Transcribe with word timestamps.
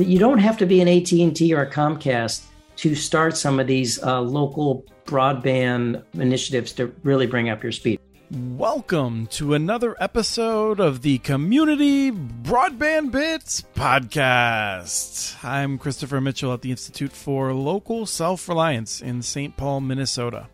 that 0.00 0.08
you 0.08 0.18
don't 0.18 0.38
have 0.38 0.56
to 0.56 0.64
be 0.64 0.80
an 0.80 0.88
AT&T 0.88 1.52
or 1.52 1.60
a 1.60 1.70
Comcast 1.70 2.46
to 2.76 2.94
start 2.94 3.36
some 3.36 3.60
of 3.60 3.66
these 3.66 4.02
uh, 4.02 4.18
local 4.18 4.82
broadband 5.04 6.02
initiatives 6.14 6.72
to 6.72 6.86
really 7.02 7.26
bring 7.26 7.50
up 7.50 7.62
your 7.62 7.70
speed. 7.70 8.00
Welcome 8.30 9.26
to 9.32 9.52
another 9.52 9.94
episode 10.00 10.80
of 10.80 11.02
the 11.02 11.18
Community 11.18 12.10
Broadband 12.10 13.12
Bits 13.12 13.62
podcast. 13.74 15.44
I'm 15.44 15.76
Christopher 15.76 16.22
Mitchell 16.22 16.54
at 16.54 16.62
the 16.62 16.70
Institute 16.70 17.12
for 17.12 17.52
Local 17.52 18.06
Self 18.06 18.48
Reliance 18.48 19.02
in 19.02 19.20
St. 19.20 19.54
Paul, 19.58 19.82
Minnesota. 19.82 20.46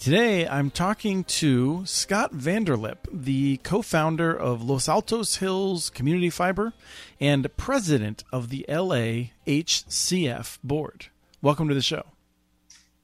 Today, 0.00 0.48
I'm 0.48 0.70
talking 0.70 1.24
to 1.24 1.84
Scott 1.84 2.32
Vanderlip, 2.32 3.06
the 3.12 3.58
co 3.58 3.82
founder 3.82 4.34
of 4.34 4.62
Los 4.62 4.88
Altos 4.88 5.36
Hills 5.36 5.90
Community 5.90 6.30
Fiber 6.30 6.72
and 7.20 7.46
president 7.58 8.24
of 8.32 8.48
the 8.48 8.64
LA 8.66 9.34
HCF 9.46 10.56
board. 10.64 11.08
Welcome 11.42 11.68
to 11.68 11.74
the 11.74 11.82
show. 11.82 12.06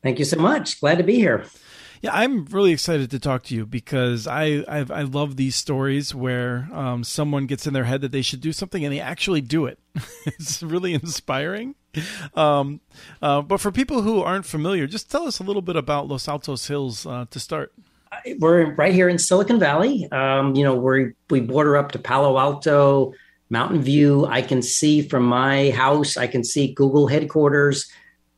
Thank 0.02 0.18
you 0.18 0.24
so 0.24 0.38
much. 0.38 0.80
Glad 0.80 0.96
to 0.96 1.04
be 1.04 1.16
here. 1.16 1.44
Yeah, 2.02 2.10
I'm 2.12 2.44
really 2.46 2.72
excited 2.72 3.10
to 3.10 3.18
talk 3.18 3.44
to 3.44 3.54
you 3.54 3.66
because 3.66 4.26
I 4.26 4.64
I've, 4.68 4.90
i 4.90 5.02
love 5.02 5.36
these 5.36 5.56
stories 5.56 6.14
where 6.14 6.68
um, 6.72 7.04
someone 7.04 7.46
gets 7.46 7.66
in 7.66 7.72
their 7.72 7.84
head 7.84 8.00
that 8.02 8.12
they 8.12 8.22
should 8.22 8.40
do 8.40 8.52
something 8.52 8.84
and 8.84 8.92
they 8.92 9.00
actually 9.00 9.40
do 9.40 9.66
it. 9.66 9.78
it's 10.26 10.62
really 10.62 10.94
inspiring. 10.94 11.74
Um, 12.34 12.80
uh, 13.22 13.42
but 13.42 13.58
for 13.58 13.72
people 13.72 14.02
who 14.02 14.20
aren't 14.20 14.44
familiar, 14.44 14.86
just 14.86 15.10
tell 15.10 15.26
us 15.26 15.38
a 15.40 15.42
little 15.42 15.62
bit 15.62 15.76
about 15.76 16.08
Los 16.08 16.28
Altos 16.28 16.66
Hills 16.66 17.06
uh, 17.06 17.24
to 17.30 17.40
start. 17.40 17.72
We're 18.38 18.74
right 18.74 18.92
here 18.92 19.08
in 19.08 19.18
Silicon 19.18 19.58
Valley. 19.58 20.08
Um, 20.12 20.54
you 20.54 20.64
know, 20.64 20.74
we 20.74 21.12
we 21.30 21.40
border 21.40 21.76
up 21.76 21.92
to 21.92 21.98
Palo 21.98 22.38
Alto, 22.38 23.14
Mountain 23.50 23.82
View. 23.82 24.26
I 24.26 24.42
can 24.42 24.62
see 24.62 25.02
from 25.02 25.24
my 25.24 25.70
house. 25.70 26.16
I 26.16 26.26
can 26.26 26.44
see 26.44 26.72
Google 26.72 27.08
headquarters 27.08 27.90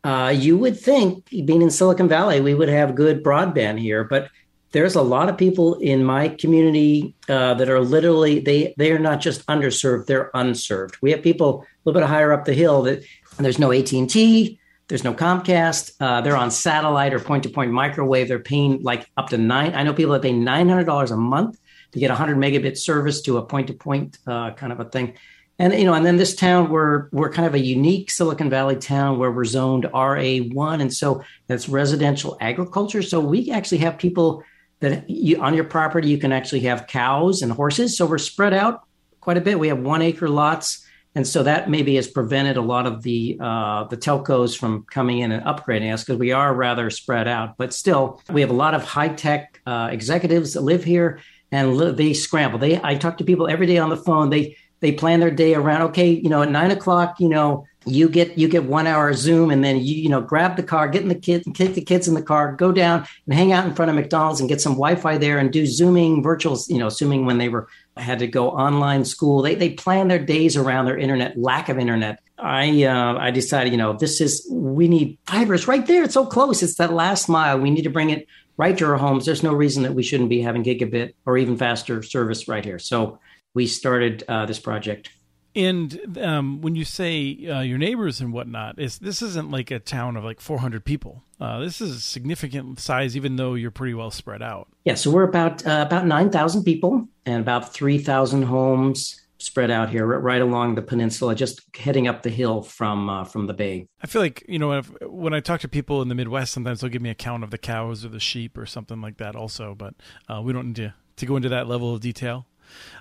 uh, 0.05 0.33
you 0.35 0.57
would 0.57 0.79
think, 0.79 1.29
being 1.29 1.63
in 1.63 1.71
Silicon 1.71 2.09
Valley, 2.09 2.41
we 2.41 2.55
would 2.55 2.69
have 2.69 2.95
good 2.95 3.23
broadband 3.23 3.81
here, 3.81 4.05
but 4.05 4.31
there's 4.73 4.95
a 4.95 5.03
lot 5.03 5.29
of 5.29 5.39
people 5.39 5.75
in 5.77 6.05
my 6.05 6.29
community 6.29 7.15
uh, 7.29 7.55
that 7.55 7.71
are 7.71 7.81
literally 7.81 8.39
they 8.39 8.75
they 8.77 8.93
are 8.93 8.99
not 8.99 9.21
just 9.21 9.47
underserved; 9.47 10.07
they're 10.07 10.31
unserved. 10.35 10.99
We 11.01 11.11
have 11.13 11.23
people 11.23 11.63
a 11.63 11.67
little 11.85 12.01
bit 12.01 12.07
higher 12.07 12.33
up 12.33 12.45
the 12.45 12.53
hill 12.53 12.83
that 12.83 13.03
there's 13.39 13.59
no 13.59 13.73
AT 13.73 13.93
and 13.93 14.09
T, 14.11 14.61
there's 14.89 15.05
no 15.05 15.15
Comcast. 15.15 15.93
Uh, 16.01 16.21
they're 16.21 16.37
on 16.37 16.51
satellite 16.51 17.15
or 17.15 17.21
point 17.21 17.45
to 17.45 17.49
point 17.49 17.73
microwave. 17.73 18.29
They're 18.29 18.39
paying 18.39 18.83
like 18.83 19.09
up 19.17 19.31
to 19.31 19.39
nine. 19.39 19.75
I 19.75 19.83
know 19.83 19.95
people 19.95 20.13
that 20.13 20.23
pay 20.23 20.33
nine 20.33 20.69
hundred 20.69 20.85
dollars 20.85 21.11
a 21.11 21.17
month 21.17 21.59
to 21.93 21.99
get 21.99 22.11
a 22.11 22.15
hundred 22.15 22.37
megabit 22.37 22.77
service 22.77 23.23
to 23.23 23.39
a 23.39 23.45
point 23.45 23.69
to 23.69 23.75
point 23.75 24.19
kind 24.25 24.73
of 24.73 24.81
a 24.81 24.85
thing 24.85 25.15
and 25.59 25.73
you 25.73 25.85
know, 25.85 25.95
and 25.95 26.07
then 26.07 26.17
this 26.17 26.35
town 26.35 26.71
we're 26.71 27.09
we're 27.11 27.31
kind 27.31 27.47
of 27.47 27.55
a 27.55 27.59
unique 27.59 28.11
Silicon 28.11 28.49
Valley 28.49 28.77
town 28.77 29.19
where 29.19 29.33
we're 29.33 29.45
zoned 29.45 29.89
RA 29.93 30.39
one, 30.53 30.81
and 30.81 30.95
so 30.95 31.23
that's 31.49 31.69
residential 31.69 32.37
agriculture. 32.41 33.03
So 33.03 33.19
we 33.19 33.51
actually 33.51 33.79
have 33.79 33.99
people 33.99 34.45
that 34.81 35.09
you, 35.11 35.41
on 35.43 35.55
your 35.55 35.65
property 35.65 36.09
you 36.09 36.19
can 36.19 36.31
actually 36.31 36.61
have 36.61 36.87
cows 36.87 37.43
and 37.43 37.51
horses. 37.51 37.97
So 37.97 38.07
we're 38.07 38.19
spread 38.19 38.55
out 38.55 38.85
quite 39.21 39.37
a 39.37 39.41
bit. 39.41 39.59
We 39.59 39.67
have 39.69 39.81
one 39.81 40.01
acre 40.01 40.29
lots, 40.29 40.87
and 41.17 41.27
so 41.27 41.43
that 41.43 41.69
maybe 41.69 41.97
has 41.97 42.07
prevented 42.07 42.57
a 42.57 42.63
lot 42.63 42.87
of 42.87 43.03
the 43.03 43.37
uh, 43.41 43.85
the 43.85 43.97
telcos 43.97 44.57
from 44.57 44.85
coming 44.85 45.19
in 45.19 45.33
and 45.33 45.45
upgrading 45.45 45.93
us 45.93 46.05
because 46.05 46.21
we 46.21 46.31
are 46.31 46.55
rather 46.55 46.89
spread 46.89 47.27
out. 47.27 47.57
But 47.57 47.75
still, 47.75 48.23
we 48.31 48.43
have 48.43 48.51
a 48.51 48.55
lot 48.55 48.75
of 48.75 48.85
high 48.85 49.09
tech 49.09 49.61
uh, 49.67 49.89
executives 49.91 50.53
that 50.53 50.61
live 50.61 50.85
here, 50.85 51.19
and 51.51 51.77
li- 51.77 51.91
they 51.91 52.13
scramble. 52.13 52.61
They 52.61 52.81
I 52.81 52.95
talk 52.95 53.19
to 53.19 53.25
people 53.25 53.49
every 53.49 53.67
day 53.67 53.79
on 53.79 53.91
the 53.91 53.97
phone. 53.97 54.31
They 54.31 54.57
they 54.81 54.93
plan 54.93 55.21
their 55.21 55.31
day 55.31 55.55
around 55.55 55.83
okay 55.83 56.09
you 56.09 56.29
know 56.29 56.43
at 56.43 56.51
nine 56.51 56.71
o'clock 56.71 57.17
you 57.21 57.29
know 57.29 57.67
you 57.87 58.09
get 58.09 58.37
you 58.37 58.49
get 58.49 58.65
one 58.65 58.87
hour 58.87 59.13
zoom 59.15 59.51
and 59.51 59.65
then 59.65 59.77
you 59.77 59.95
you 59.95 60.09
know 60.09 60.21
grab 60.21 60.57
the 60.57 60.63
car 60.63 60.89
get 60.89 61.03
in 61.03 61.09
the 61.09 61.15
kids 61.15 61.47
and 61.47 61.55
kick 61.55 61.75
the 61.75 61.81
kids 61.81 62.07
in 62.07 62.15
the 62.15 62.23
car 62.23 62.53
go 62.53 62.73
down 62.73 63.07
and 63.27 63.35
hang 63.35 63.53
out 63.53 63.67
in 63.67 63.75
front 63.75 63.91
of 63.91 63.97
mcdonald's 63.97 64.41
and 64.41 64.49
get 64.49 64.61
some 64.61 64.73
wi-fi 64.73 65.17
there 65.17 65.39
and 65.39 65.53
do 65.53 65.67
zooming 65.67 66.23
virtuals 66.23 66.69
you 66.69 66.79
know 66.79 66.87
assuming 66.87 67.25
when 67.25 67.39
they 67.39 67.49
were 67.49 67.69
had 68.01 68.19
to 68.21 68.27
go 68.27 68.51
online 68.51 69.05
school. 69.05 69.43
They, 69.43 69.55
they 69.55 69.71
plan 69.71 70.09
their 70.09 70.19
days 70.19 70.57
around 70.57 70.87
their 70.87 70.99
internet 70.99 71.37
lack 71.37 71.69
of 71.69 71.79
internet. 71.79 72.21
I 72.39 72.85
uh, 72.85 73.19
i 73.19 73.33
decided 73.33 73.73
you 73.73 73.79
know 73.79 73.95
this 73.95 74.21
is 74.21 74.47
we 74.51 74.87
need 74.87 75.19
fibers 75.27 75.67
right 75.67 75.85
there. 75.87 76.05
It's 76.05 76.15
so 76.15 76.25
close. 76.25 76.63
It's 76.63 76.77
that 76.77 76.93
last 76.93 77.29
mile. 77.29 77.59
We 77.59 77.71
need 77.71 77.83
to 77.83 77.91
bring 77.91 78.11
it 78.11 78.29
right 78.57 78.79
to 78.79 78.87
our 78.87 78.97
homes. 78.97 79.27
There's 79.27 79.43
no 79.43 79.53
reason 79.53 79.83
that 79.83 79.95
we 79.95 80.03
shouldn't 80.03 80.29
be 80.29 80.41
having 80.41 80.63
gigabit 80.63 81.15
or 81.27 81.37
even 81.37 81.57
faster 81.57 82.03
service 82.03 82.47
right 82.47 82.65
here. 82.65 82.79
So 82.79 83.19
we 83.55 83.67
started 83.67 84.25
uh, 84.29 84.47
this 84.47 84.59
project. 84.59 85.11
And 85.55 86.19
um, 86.19 86.61
when 86.61 86.77
you 86.77 86.85
say 86.85 87.47
uh, 87.47 87.61
your 87.61 87.79
neighbors 87.79 88.21
and 88.21 88.33
whatnot, 88.33 88.79
is 88.79 88.99
this 88.99 89.23
isn't 89.23 89.51
like 89.51 89.71
a 89.71 89.79
town 89.79 90.17
of 90.17 90.23
like 90.23 90.41
400 90.41 90.85
people. 90.85 91.25
Uh, 91.41 91.61
this 91.61 91.81
is 91.81 91.97
a 91.97 92.01
significant 92.01 92.79
size, 92.79 93.17
even 93.17 93.37
though 93.37 93.55
you're 93.55 93.71
pretty 93.71 93.95
well 93.95 94.11
spread 94.11 94.43
out. 94.43 94.69
Yeah, 94.85 94.95
so 94.95 95.11
we're 95.11 95.25
about 95.25 95.67
uh, 95.67 95.85
about 95.87 96.07
9,000 96.07 96.65
people 96.65 97.09
and 97.27 97.41
about 97.41 97.73
3,000 97.73 98.43
homes 98.43 99.21
spread 99.39 99.71
out 99.71 99.89
here, 99.89 100.05
right 100.05 100.43
along 100.43 100.75
the 100.75 100.83
peninsula, 100.83 101.35
just 101.35 101.63
heading 101.77 102.09
up 102.09 102.23
the 102.23 102.31
hill 102.31 102.63
from 102.63 103.09
uh, 103.09 103.25
from 103.25 103.47
the 103.47 103.55
bay. 103.55 103.87
I 104.03 104.07
feel 104.07 104.21
like 104.21 104.45
you 104.49 104.59
know 104.59 104.81
when 105.03 105.33
I 105.33 105.41
talk 105.41 105.61
to 105.61 105.69
people 105.69 106.03
in 106.03 106.09
the 106.09 106.15
Midwest, 106.15 106.53
sometimes 106.53 106.81
they'll 106.81 106.91
give 106.91 107.03
me 107.03 107.11
a 107.11 107.15
count 107.15 107.45
of 107.45 107.51
the 107.51 107.59
cows 107.59 108.05
or 108.05 108.09
the 108.09 108.21
sheep 108.21 108.59
or 108.59 108.67
something 108.67 109.01
like 109.01 109.17
that, 109.19 109.35
also. 109.35 109.75
But 109.75 109.95
uh, 110.29 110.43
we 110.43 110.53
don't 110.53 110.69
need 110.69 110.77
to 110.77 110.95
to 111.17 111.27
go 111.27 111.37
into 111.37 111.49
that 111.49 111.67
level 111.67 111.95
of 111.95 112.01
detail. 112.01 112.47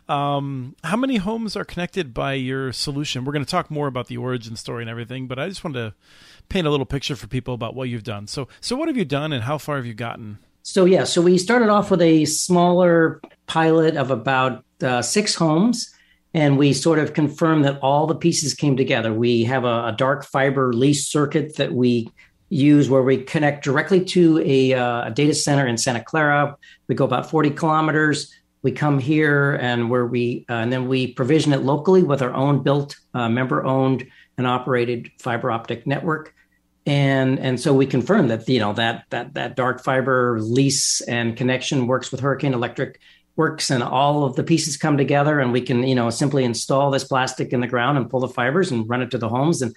Um, 0.09 0.75
how 0.83 0.97
many 0.97 1.17
homes 1.17 1.55
are 1.55 1.65
connected 1.65 2.13
by 2.13 2.33
your 2.33 2.71
solution? 2.71 3.25
We're 3.25 3.33
going 3.33 3.45
to 3.45 3.51
talk 3.51 3.69
more 3.69 3.87
about 3.87 4.07
the 4.07 4.17
origin 4.17 4.55
story 4.55 4.83
and 4.83 4.89
everything, 4.89 5.27
but 5.27 5.37
I 5.37 5.49
just 5.49 5.63
wanted 5.63 5.79
to 5.79 5.95
paint 6.49 6.67
a 6.67 6.69
little 6.69 6.85
picture 6.85 7.15
for 7.15 7.27
people 7.27 7.53
about 7.53 7.75
what 7.75 7.89
you've 7.89 8.03
done. 8.03 8.27
So, 8.27 8.47
so 8.61 8.75
what 8.75 8.87
have 8.87 8.97
you 8.97 9.05
done, 9.05 9.33
and 9.33 9.43
how 9.43 9.57
far 9.57 9.77
have 9.77 9.85
you 9.85 9.93
gotten? 9.93 10.39
So 10.63 10.85
yeah, 10.85 11.05
so 11.05 11.21
we 11.21 11.37
started 11.37 11.69
off 11.69 11.91
with 11.91 12.01
a 12.01 12.25
smaller 12.25 13.21
pilot 13.47 13.95
of 13.95 14.11
about 14.11 14.65
uh, 14.81 15.01
six 15.01 15.33
homes, 15.33 15.93
and 16.33 16.57
we 16.57 16.73
sort 16.73 16.99
of 16.99 17.13
confirmed 17.13 17.65
that 17.65 17.79
all 17.79 18.05
the 18.05 18.15
pieces 18.15 18.53
came 18.53 18.75
together. 18.75 19.13
We 19.13 19.43
have 19.45 19.63
a, 19.63 19.87
a 19.87 19.95
dark 19.97 20.25
fiber 20.25 20.73
lease 20.73 21.07
circuit 21.07 21.55
that 21.55 21.73
we 21.73 22.09
use 22.49 22.89
where 22.89 23.01
we 23.01 23.23
connect 23.23 23.63
directly 23.63 24.03
to 24.05 24.39
a, 24.39 24.73
uh, 24.73 25.07
a, 25.07 25.11
data 25.11 25.33
center 25.33 25.67
in 25.67 25.77
Santa 25.77 26.03
Clara. 26.03 26.55
We 26.87 26.95
go 26.95 27.05
about 27.05 27.29
40 27.29 27.51
kilometers 27.51 28.33
we 28.63 28.71
come 28.71 28.99
here 28.99 29.53
and 29.61 29.89
where 29.89 30.05
we 30.05 30.45
uh, 30.49 30.53
and 30.53 30.71
then 30.71 30.87
we 30.87 31.13
provision 31.13 31.53
it 31.53 31.61
locally 31.61 32.03
with 32.03 32.21
our 32.21 32.33
own 32.33 32.63
built 32.63 32.95
uh, 33.13 33.29
member 33.29 33.63
owned 33.63 34.07
and 34.37 34.47
operated 34.47 35.09
fiber 35.19 35.51
optic 35.51 35.85
network. 35.85 36.33
And 36.85 37.39
and 37.39 37.59
so 37.59 37.73
we 37.73 37.85
confirm 37.85 38.29
that 38.29 38.47
you 38.47 38.59
know 38.59 38.73
that 38.73 39.03
that 39.09 39.33
that 39.33 39.55
dark 39.55 39.83
fiber 39.83 40.39
lease 40.41 41.01
and 41.01 41.35
connection 41.35 41.87
works 41.87 42.11
with 42.11 42.21
hurricane 42.21 42.53
electric 42.53 42.99
works 43.35 43.69
and 43.69 43.83
all 43.83 44.23
of 44.23 44.35
the 44.35 44.43
pieces 44.43 44.77
come 44.77 44.97
together 44.97 45.39
and 45.39 45.51
we 45.51 45.61
can 45.61 45.83
you 45.83 45.95
know 45.95 46.09
simply 46.09 46.43
install 46.43 46.89
this 46.89 47.03
plastic 47.03 47.53
in 47.53 47.59
the 47.59 47.67
ground 47.67 47.97
and 47.97 48.09
pull 48.09 48.21
the 48.21 48.27
fibers 48.27 48.71
and 48.71 48.89
run 48.89 49.01
it 49.01 49.11
to 49.11 49.17
the 49.17 49.29
homes 49.29 49.61
and 49.61 49.75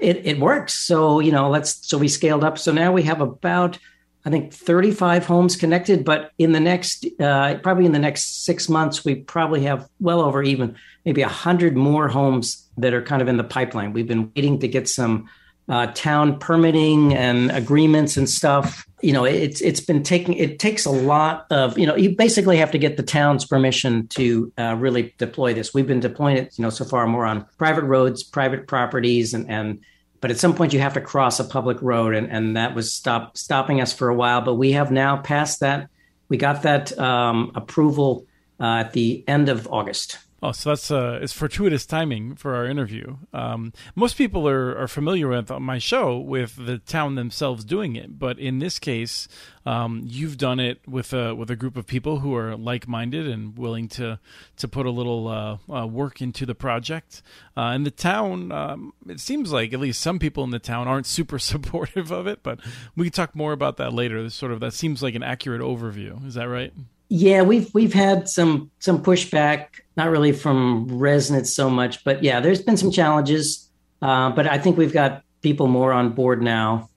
it, 0.00 0.24
it 0.26 0.38
works. 0.38 0.74
So 0.74 1.20
you 1.20 1.32
know 1.32 1.48
let's 1.48 1.88
so 1.88 1.96
we 1.96 2.08
scaled 2.08 2.44
up. 2.44 2.58
So 2.58 2.72
now 2.72 2.92
we 2.92 3.02
have 3.04 3.20
about 3.20 3.78
I 4.24 4.30
think 4.30 4.52
35 4.52 5.24
homes 5.24 5.56
connected, 5.56 6.04
but 6.04 6.32
in 6.36 6.52
the 6.52 6.60
next, 6.60 7.06
uh, 7.18 7.54
probably 7.62 7.86
in 7.86 7.92
the 7.92 7.98
next 7.98 8.44
six 8.44 8.68
months, 8.68 9.04
we 9.04 9.14
probably 9.14 9.62
have 9.62 9.88
well 9.98 10.20
over 10.20 10.42
even 10.42 10.76
maybe 11.06 11.22
100 11.22 11.76
more 11.76 12.08
homes 12.08 12.68
that 12.76 12.92
are 12.92 13.02
kind 13.02 13.22
of 13.22 13.28
in 13.28 13.38
the 13.38 13.44
pipeline. 13.44 13.92
We've 13.92 14.06
been 14.06 14.30
waiting 14.36 14.58
to 14.58 14.68
get 14.68 14.88
some 14.88 15.28
uh, 15.70 15.86
town 15.94 16.38
permitting 16.38 17.14
and 17.14 17.50
agreements 17.52 18.16
and 18.16 18.28
stuff. 18.28 18.84
You 19.02 19.12
know, 19.12 19.24
it's 19.24 19.60
it's 19.60 19.80
been 19.80 20.02
taking 20.02 20.34
it 20.34 20.58
takes 20.58 20.84
a 20.84 20.90
lot 20.90 21.46
of 21.50 21.78
you 21.78 21.86
know 21.86 21.96
you 21.96 22.14
basically 22.14 22.58
have 22.58 22.72
to 22.72 22.78
get 22.78 22.96
the 22.96 23.02
town's 23.02 23.46
permission 23.46 24.08
to 24.08 24.52
uh, 24.58 24.76
really 24.78 25.14
deploy 25.16 25.54
this. 25.54 25.72
We've 25.72 25.86
been 25.86 26.00
deploying 26.00 26.36
it 26.36 26.58
you 26.58 26.62
know 26.62 26.70
so 26.70 26.84
far 26.84 27.06
more 27.06 27.24
on 27.24 27.46
private 27.56 27.84
roads, 27.84 28.22
private 28.22 28.66
properties, 28.66 29.32
and 29.32 29.48
and 29.48 29.80
but 30.20 30.30
at 30.30 30.38
some 30.38 30.54
point 30.54 30.72
you 30.72 30.80
have 30.80 30.94
to 30.94 31.00
cross 31.00 31.40
a 31.40 31.44
public 31.44 31.80
road 31.80 32.14
and, 32.14 32.30
and 32.30 32.56
that 32.56 32.74
was 32.74 32.92
stop 32.92 33.36
stopping 33.36 33.80
us 33.80 33.92
for 33.92 34.08
a 34.08 34.14
while. 34.14 34.40
But 34.40 34.54
we 34.54 34.72
have 34.72 34.90
now 34.90 35.16
passed 35.16 35.60
that 35.60 35.88
we 36.28 36.36
got 36.36 36.62
that 36.62 36.96
um, 36.98 37.52
approval 37.54 38.26
uh, 38.58 38.84
at 38.84 38.92
the 38.92 39.24
end 39.26 39.48
of 39.48 39.66
august 39.68 40.18
Oh, 40.42 40.52
so 40.52 40.70
that's 40.70 40.90
uh, 40.90 41.18
it's 41.20 41.34
fortuitous 41.34 41.84
timing 41.84 42.34
for 42.34 42.54
our 42.54 42.64
interview. 42.64 43.18
Um, 43.34 43.74
most 43.94 44.16
people 44.16 44.48
are, 44.48 44.76
are 44.76 44.88
familiar 44.88 45.28
with 45.28 45.50
my 45.50 45.76
show 45.76 46.18
with 46.18 46.56
the 46.56 46.78
town 46.78 47.14
themselves 47.14 47.62
doing 47.62 47.94
it, 47.94 48.18
but 48.18 48.38
in 48.38 48.58
this 48.58 48.78
case, 48.78 49.28
um, 49.66 50.02
you've 50.06 50.38
done 50.38 50.58
it 50.58 50.80
with 50.88 51.12
a 51.12 51.34
with 51.34 51.50
a 51.50 51.56
group 51.56 51.76
of 51.76 51.86
people 51.86 52.20
who 52.20 52.34
are 52.34 52.56
like 52.56 52.88
minded 52.88 53.28
and 53.28 53.58
willing 53.58 53.86
to 53.88 54.18
to 54.56 54.68
put 54.68 54.86
a 54.86 54.90
little 54.90 55.28
uh, 55.28 55.58
uh, 55.70 55.86
work 55.86 56.22
into 56.22 56.46
the 56.46 56.54
project. 56.54 57.20
Uh, 57.54 57.72
and 57.74 57.84
the 57.84 57.90
town, 57.90 58.50
um, 58.50 58.94
it 59.06 59.20
seems 59.20 59.52
like 59.52 59.74
at 59.74 59.80
least 59.80 60.00
some 60.00 60.18
people 60.18 60.42
in 60.42 60.50
the 60.50 60.58
town 60.58 60.88
aren't 60.88 61.06
super 61.18 61.38
supportive 61.38 62.10
of 62.10 62.26
it, 62.26 62.42
but 62.42 62.60
we 62.96 63.04
can 63.04 63.12
talk 63.12 63.36
more 63.36 63.52
about 63.52 63.76
that 63.76 63.92
later. 63.92 64.22
This 64.22 64.34
Sort 64.34 64.52
of 64.52 64.60
that 64.60 64.72
seems 64.72 65.02
like 65.02 65.14
an 65.14 65.22
accurate 65.22 65.60
overview. 65.60 66.26
Is 66.26 66.32
that 66.32 66.48
right? 66.48 66.72
Yeah, 67.12 67.42
we've 67.42 67.74
we've 67.74 67.92
had 67.92 68.28
some 68.28 68.70
some 68.78 69.02
pushback, 69.02 69.80
not 70.00 70.10
really 70.10 70.32
from 70.32 70.86
residents 70.88 71.54
so 71.54 71.68
much, 71.68 72.04
but 72.04 72.24
yeah, 72.24 72.40
there's 72.40 72.62
been 72.62 72.78
some 72.78 72.90
challenges. 72.90 73.68
Uh, 74.00 74.30
but 74.30 74.46
I 74.46 74.58
think 74.58 74.78
we've 74.78 74.94
got 74.94 75.22
people 75.42 75.68
more 75.68 75.92
on 75.92 76.12
board 76.14 76.42
now, 76.42 76.88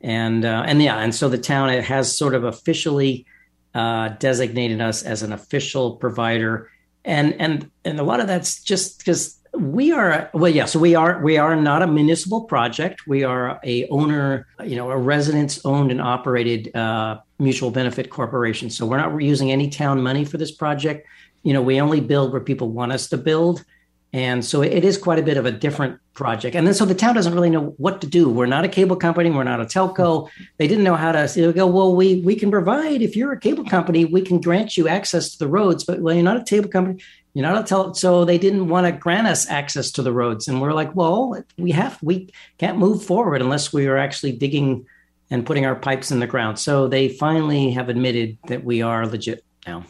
and 0.00 0.44
uh, 0.44 0.64
and 0.66 0.82
yeah, 0.82 0.96
and 0.98 1.14
so 1.14 1.28
the 1.28 1.36
town 1.36 1.68
it 1.68 1.84
has 1.84 2.16
sort 2.16 2.34
of 2.34 2.44
officially 2.44 3.26
uh, 3.74 4.08
designated 4.18 4.80
us 4.80 5.02
as 5.02 5.22
an 5.22 5.34
official 5.34 5.96
provider, 5.96 6.70
and 7.04 7.38
and 7.38 7.70
and 7.84 8.00
a 8.00 8.02
lot 8.02 8.20
of 8.20 8.26
that's 8.26 8.62
just 8.62 8.98
because 8.98 9.36
we 9.52 9.90
are 9.92 10.30
well 10.32 10.50
yeah 10.50 10.64
so 10.64 10.78
we 10.78 10.94
are 10.94 11.20
we 11.24 11.36
are 11.36 11.56
not 11.56 11.82
a 11.82 11.86
municipal 11.86 12.44
project. 12.44 13.06
We 13.06 13.22
are 13.22 13.60
a 13.62 13.86
owner 13.88 14.46
you 14.64 14.76
know 14.76 14.90
a 14.90 14.96
residents 14.96 15.60
owned 15.66 15.90
and 15.90 16.00
operated 16.00 16.74
uh, 16.74 17.18
mutual 17.38 17.70
benefit 17.70 18.08
corporation. 18.08 18.70
So 18.70 18.86
we're 18.86 18.96
not 18.96 19.22
using 19.22 19.52
any 19.52 19.68
town 19.68 20.00
money 20.00 20.24
for 20.24 20.38
this 20.38 20.52
project 20.52 21.06
you 21.42 21.52
know 21.52 21.62
we 21.62 21.80
only 21.80 22.00
build 22.00 22.32
where 22.32 22.40
people 22.40 22.70
want 22.70 22.92
us 22.92 23.08
to 23.08 23.16
build. 23.16 23.64
And 24.12 24.44
so 24.44 24.60
it 24.60 24.84
is 24.84 24.98
quite 24.98 25.20
a 25.20 25.22
bit 25.22 25.36
of 25.36 25.46
a 25.46 25.52
different 25.52 26.00
project. 26.14 26.56
And 26.56 26.66
then 26.66 26.74
so 26.74 26.84
the 26.84 26.96
town 26.96 27.14
doesn't 27.14 27.32
really 27.32 27.48
know 27.48 27.74
what 27.76 28.00
to 28.00 28.08
do. 28.08 28.28
We're 28.28 28.46
not 28.46 28.64
a 28.64 28.68
cable 28.68 28.96
company. 28.96 29.30
We're 29.30 29.44
not 29.44 29.60
a 29.60 29.64
telco. 29.64 30.28
They 30.56 30.66
didn't 30.66 30.82
know 30.82 30.96
how 30.96 31.12
to 31.12 31.30
they 31.32 31.52
go 31.52 31.68
well 31.68 31.94
we 31.94 32.20
we 32.22 32.34
can 32.34 32.50
provide. 32.50 33.02
If 33.02 33.14
you're 33.14 33.32
a 33.32 33.38
cable 33.38 33.64
company 33.64 34.04
we 34.04 34.22
can 34.22 34.40
grant 34.40 34.76
you 34.76 34.88
access 34.88 35.30
to 35.32 35.38
the 35.38 35.46
roads. 35.46 35.84
But 35.84 36.00
well 36.00 36.14
you're 36.14 36.24
not 36.24 36.38
a 36.38 36.44
cable 36.44 36.68
company. 36.68 37.00
You 37.34 37.42
know, 37.42 37.62
tell 37.62 37.94
so 37.94 38.24
they 38.24 38.38
didn't 38.38 38.68
want 38.68 38.86
to 38.86 38.92
grant 38.92 39.28
us 39.28 39.48
access 39.48 39.92
to 39.92 40.02
the 40.02 40.12
roads, 40.12 40.48
and 40.48 40.60
we're 40.60 40.72
like, 40.72 40.96
well, 40.96 41.40
we 41.56 41.70
have 41.70 41.96
we 42.02 42.32
can't 42.58 42.78
move 42.78 43.04
forward 43.04 43.40
unless 43.40 43.72
we 43.72 43.86
are 43.86 43.96
actually 43.96 44.32
digging 44.32 44.86
and 45.30 45.46
putting 45.46 45.64
our 45.64 45.76
pipes 45.76 46.10
in 46.10 46.18
the 46.18 46.26
ground. 46.26 46.58
So 46.58 46.88
they 46.88 47.08
finally 47.08 47.70
have 47.70 47.88
admitted 47.88 48.36
that 48.48 48.64
we 48.64 48.82
are 48.82 49.06
legit 49.06 49.44
now. 49.64 49.84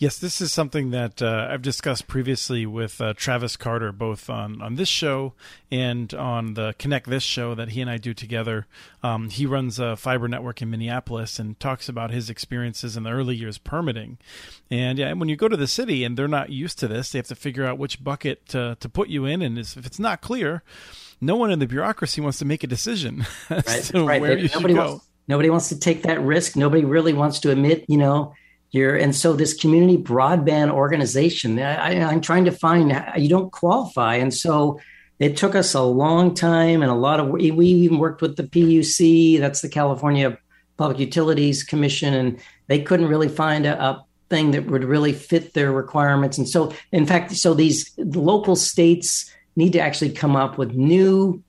Yes, 0.00 0.18
this 0.18 0.40
is 0.40 0.50
something 0.50 0.92
that 0.92 1.20
uh, 1.20 1.48
I've 1.50 1.60
discussed 1.60 2.06
previously 2.06 2.64
with 2.64 3.02
uh, 3.02 3.12
Travis 3.12 3.58
Carter, 3.58 3.92
both 3.92 4.30
on, 4.30 4.62
on 4.62 4.76
this 4.76 4.88
show 4.88 5.34
and 5.70 6.14
on 6.14 6.54
the 6.54 6.74
Connect 6.78 7.06
This 7.06 7.22
show 7.22 7.54
that 7.54 7.68
he 7.68 7.82
and 7.82 7.90
I 7.90 7.98
do 7.98 8.14
together. 8.14 8.66
Um, 9.02 9.28
he 9.28 9.44
runs 9.44 9.78
a 9.78 9.96
fiber 9.96 10.26
network 10.26 10.62
in 10.62 10.70
Minneapolis 10.70 11.38
and 11.38 11.60
talks 11.60 11.86
about 11.86 12.12
his 12.12 12.30
experiences 12.30 12.96
in 12.96 13.02
the 13.02 13.10
early 13.10 13.36
years 13.36 13.58
permitting. 13.58 14.16
And 14.70 14.98
yeah, 14.98 15.12
when 15.12 15.28
you 15.28 15.36
go 15.36 15.48
to 15.48 15.56
the 15.56 15.66
city 15.66 16.02
and 16.02 16.16
they're 16.16 16.28
not 16.28 16.48
used 16.48 16.78
to 16.78 16.88
this, 16.88 17.12
they 17.12 17.18
have 17.18 17.26
to 17.26 17.34
figure 17.34 17.66
out 17.66 17.76
which 17.76 18.02
bucket 18.02 18.46
to, 18.48 18.78
to 18.80 18.88
put 18.88 19.10
you 19.10 19.26
in. 19.26 19.42
And 19.42 19.58
if 19.58 19.76
it's 19.76 19.98
not 19.98 20.22
clear, 20.22 20.62
no 21.20 21.36
one 21.36 21.50
in 21.50 21.58
the 21.58 21.66
bureaucracy 21.66 22.22
wants 22.22 22.38
to 22.38 22.46
make 22.46 22.64
a 22.64 22.66
decision 22.66 23.26
right, 23.50 23.90
right. 23.92 24.20
where 24.22 24.38
you 24.38 24.48
should 24.48 24.66
go. 24.66 24.92
Wants, 24.92 25.06
nobody 25.28 25.50
wants 25.50 25.68
to 25.68 25.78
take 25.78 26.04
that 26.04 26.22
risk. 26.22 26.56
Nobody 26.56 26.86
really 26.86 27.12
wants 27.12 27.40
to 27.40 27.50
admit, 27.50 27.84
you 27.86 27.98
know, 27.98 28.32
you're, 28.72 28.96
and 28.96 29.14
so 29.14 29.32
this 29.32 29.54
community 29.54 29.98
broadband 29.98 30.70
organization, 30.70 31.58
I, 31.58 32.00
I'm 32.02 32.20
trying 32.20 32.44
to 32.44 32.52
find 32.52 32.96
you 33.16 33.28
don't 33.28 33.50
qualify, 33.50 34.16
and 34.16 34.32
so 34.32 34.80
it 35.18 35.36
took 35.36 35.54
us 35.54 35.74
a 35.74 35.82
long 35.82 36.34
time 36.34 36.82
and 36.82 36.90
a 36.90 36.94
lot 36.94 37.20
of 37.20 37.28
we 37.28 37.50
even 37.50 37.98
worked 37.98 38.22
with 38.22 38.36
the 38.36 38.44
PUC, 38.44 39.38
that's 39.38 39.60
the 39.60 39.68
California 39.68 40.38
Public 40.76 40.98
Utilities 40.98 41.62
Commission, 41.62 42.14
and 42.14 42.40
they 42.68 42.80
couldn't 42.80 43.08
really 43.08 43.28
find 43.28 43.66
a, 43.66 43.82
a 43.82 44.04
thing 44.30 44.52
that 44.52 44.66
would 44.66 44.84
really 44.84 45.12
fit 45.12 45.52
their 45.52 45.72
requirements. 45.72 46.38
And 46.38 46.48
so, 46.48 46.72
in 46.92 47.04
fact, 47.04 47.32
so 47.32 47.52
these 47.52 47.92
local 47.98 48.56
states 48.56 49.30
need 49.56 49.72
to 49.74 49.80
actually 49.80 50.12
come 50.12 50.36
up 50.36 50.56
with 50.56 50.72
new 50.72 51.42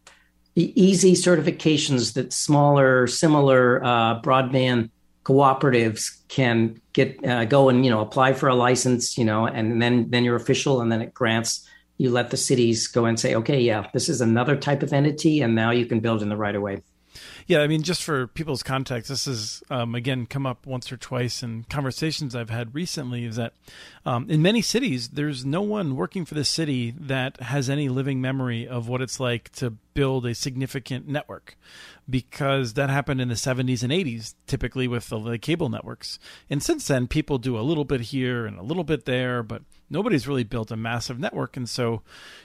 easy 0.55 1.13
certifications 1.13 2.13
that 2.15 2.33
smaller, 2.33 3.07
similar 3.07 3.81
uh, 3.83 4.21
broadband 4.21 4.89
cooperatives 5.23 6.17
can 6.29 6.81
get 6.93 7.23
uh, 7.25 7.45
go 7.45 7.69
and 7.69 7.85
you 7.85 7.91
know 7.91 8.01
apply 8.01 8.33
for 8.33 8.49
a 8.49 8.55
license 8.55 9.17
you 9.17 9.25
know 9.25 9.45
and 9.45 9.81
then 9.81 10.09
then 10.09 10.23
you're 10.23 10.35
official 10.35 10.81
and 10.81 10.91
then 10.91 11.01
it 11.01 11.13
grants 11.13 11.67
you 11.97 12.09
let 12.09 12.31
the 12.31 12.37
cities 12.37 12.87
go 12.87 13.05
and 13.05 13.19
say 13.19 13.35
okay 13.35 13.59
yeah 13.59 13.87
this 13.93 14.09
is 14.09 14.21
another 14.21 14.55
type 14.55 14.81
of 14.81 14.93
entity 14.93 15.41
and 15.41 15.53
now 15.53 15.69
you 15.69 15.85
can 15.85 15.99
build 15.99 16.23
in 16.23 16.29
the 16.29 16.37
right 16.37 16.55
of 16.55 16.61
way 16.61 16.81
yeah, 17.51 17.59
I 17.59 17.67
mean, 17.67 17.81
just 17.81 18.01
for 18.01 18.27
people's 18.27 18.63
context, 18.63 19.09
this 19.09 19.25
has 19.25 19.61
um, 19.69 19.93
again 19.93 20.25
come 20.25 20.45
up 20.45 20.65
once 20.65 20.89
or 20.89 20.95
twice 20.95 21.43
in 21.43 21.65
conversations 21.69 22.33
I've 22.33 22.49
had 22.49 22.73
recently. 22.73 23.25
Is 23.25 23.35
that 23.35 23.55
um, 24.05 24.29
in 24.29 24.41
many 24.41 24.61
cities, 24.61 25.09
there's 25.09 25.43
no 25.43 25.61
one 25.61 25.97
working 25.97 26.23
for 26.23 26.33
the 26.33 26.45
city 26.45 26.91
that 26.97 27.41
has 27.41 27.69
any 27.69 27.89
living 27.89 28.21
memory 28.21 28.65
of 28.65 28.87
what 28.87 29.01
it's 29.01 29.19
like 29.19 29.51
to 29.55 29.71
build 29.93 30.25
a 30.25 30.33
significant 30.33 31.09
network 31.09 31.57
because 32.09 32.73
that 32.73 32.89
happened 32.89 33.21
in 33.21 33.27
the 33.27 33.35
70s 33.35 33.83
and 33.83 33.91
80s, 33.91 34.33
typically 34.47 34.87
with 34.87 35.09
the, 35.09 35.19
the, 35.19 35.37
cable 35.37 35.69
networks. 35.69 36.19
And 36.49 36.61
since 36.61 36.87
then, 36.87 37.07
people 37.07 37.37
do 37.37 37.57
a 37.57 37.61
little 37.61 37.85
bit 37.85 38.01
here 38.01 38.45
and 38.45 38.57
a 38.57 38.63
little 38.63 38.83
bit 38.83 39.05
there, 39.05 39.43
but 39.43 39.61
nobody's 39.89 40.27
really 40.27 40.43
built 40.43 40.71
a 40.71 40.77
massive 40.77 41.19
network. 41.19 41.55
And 41.55 41.69
so, 41.69 42.01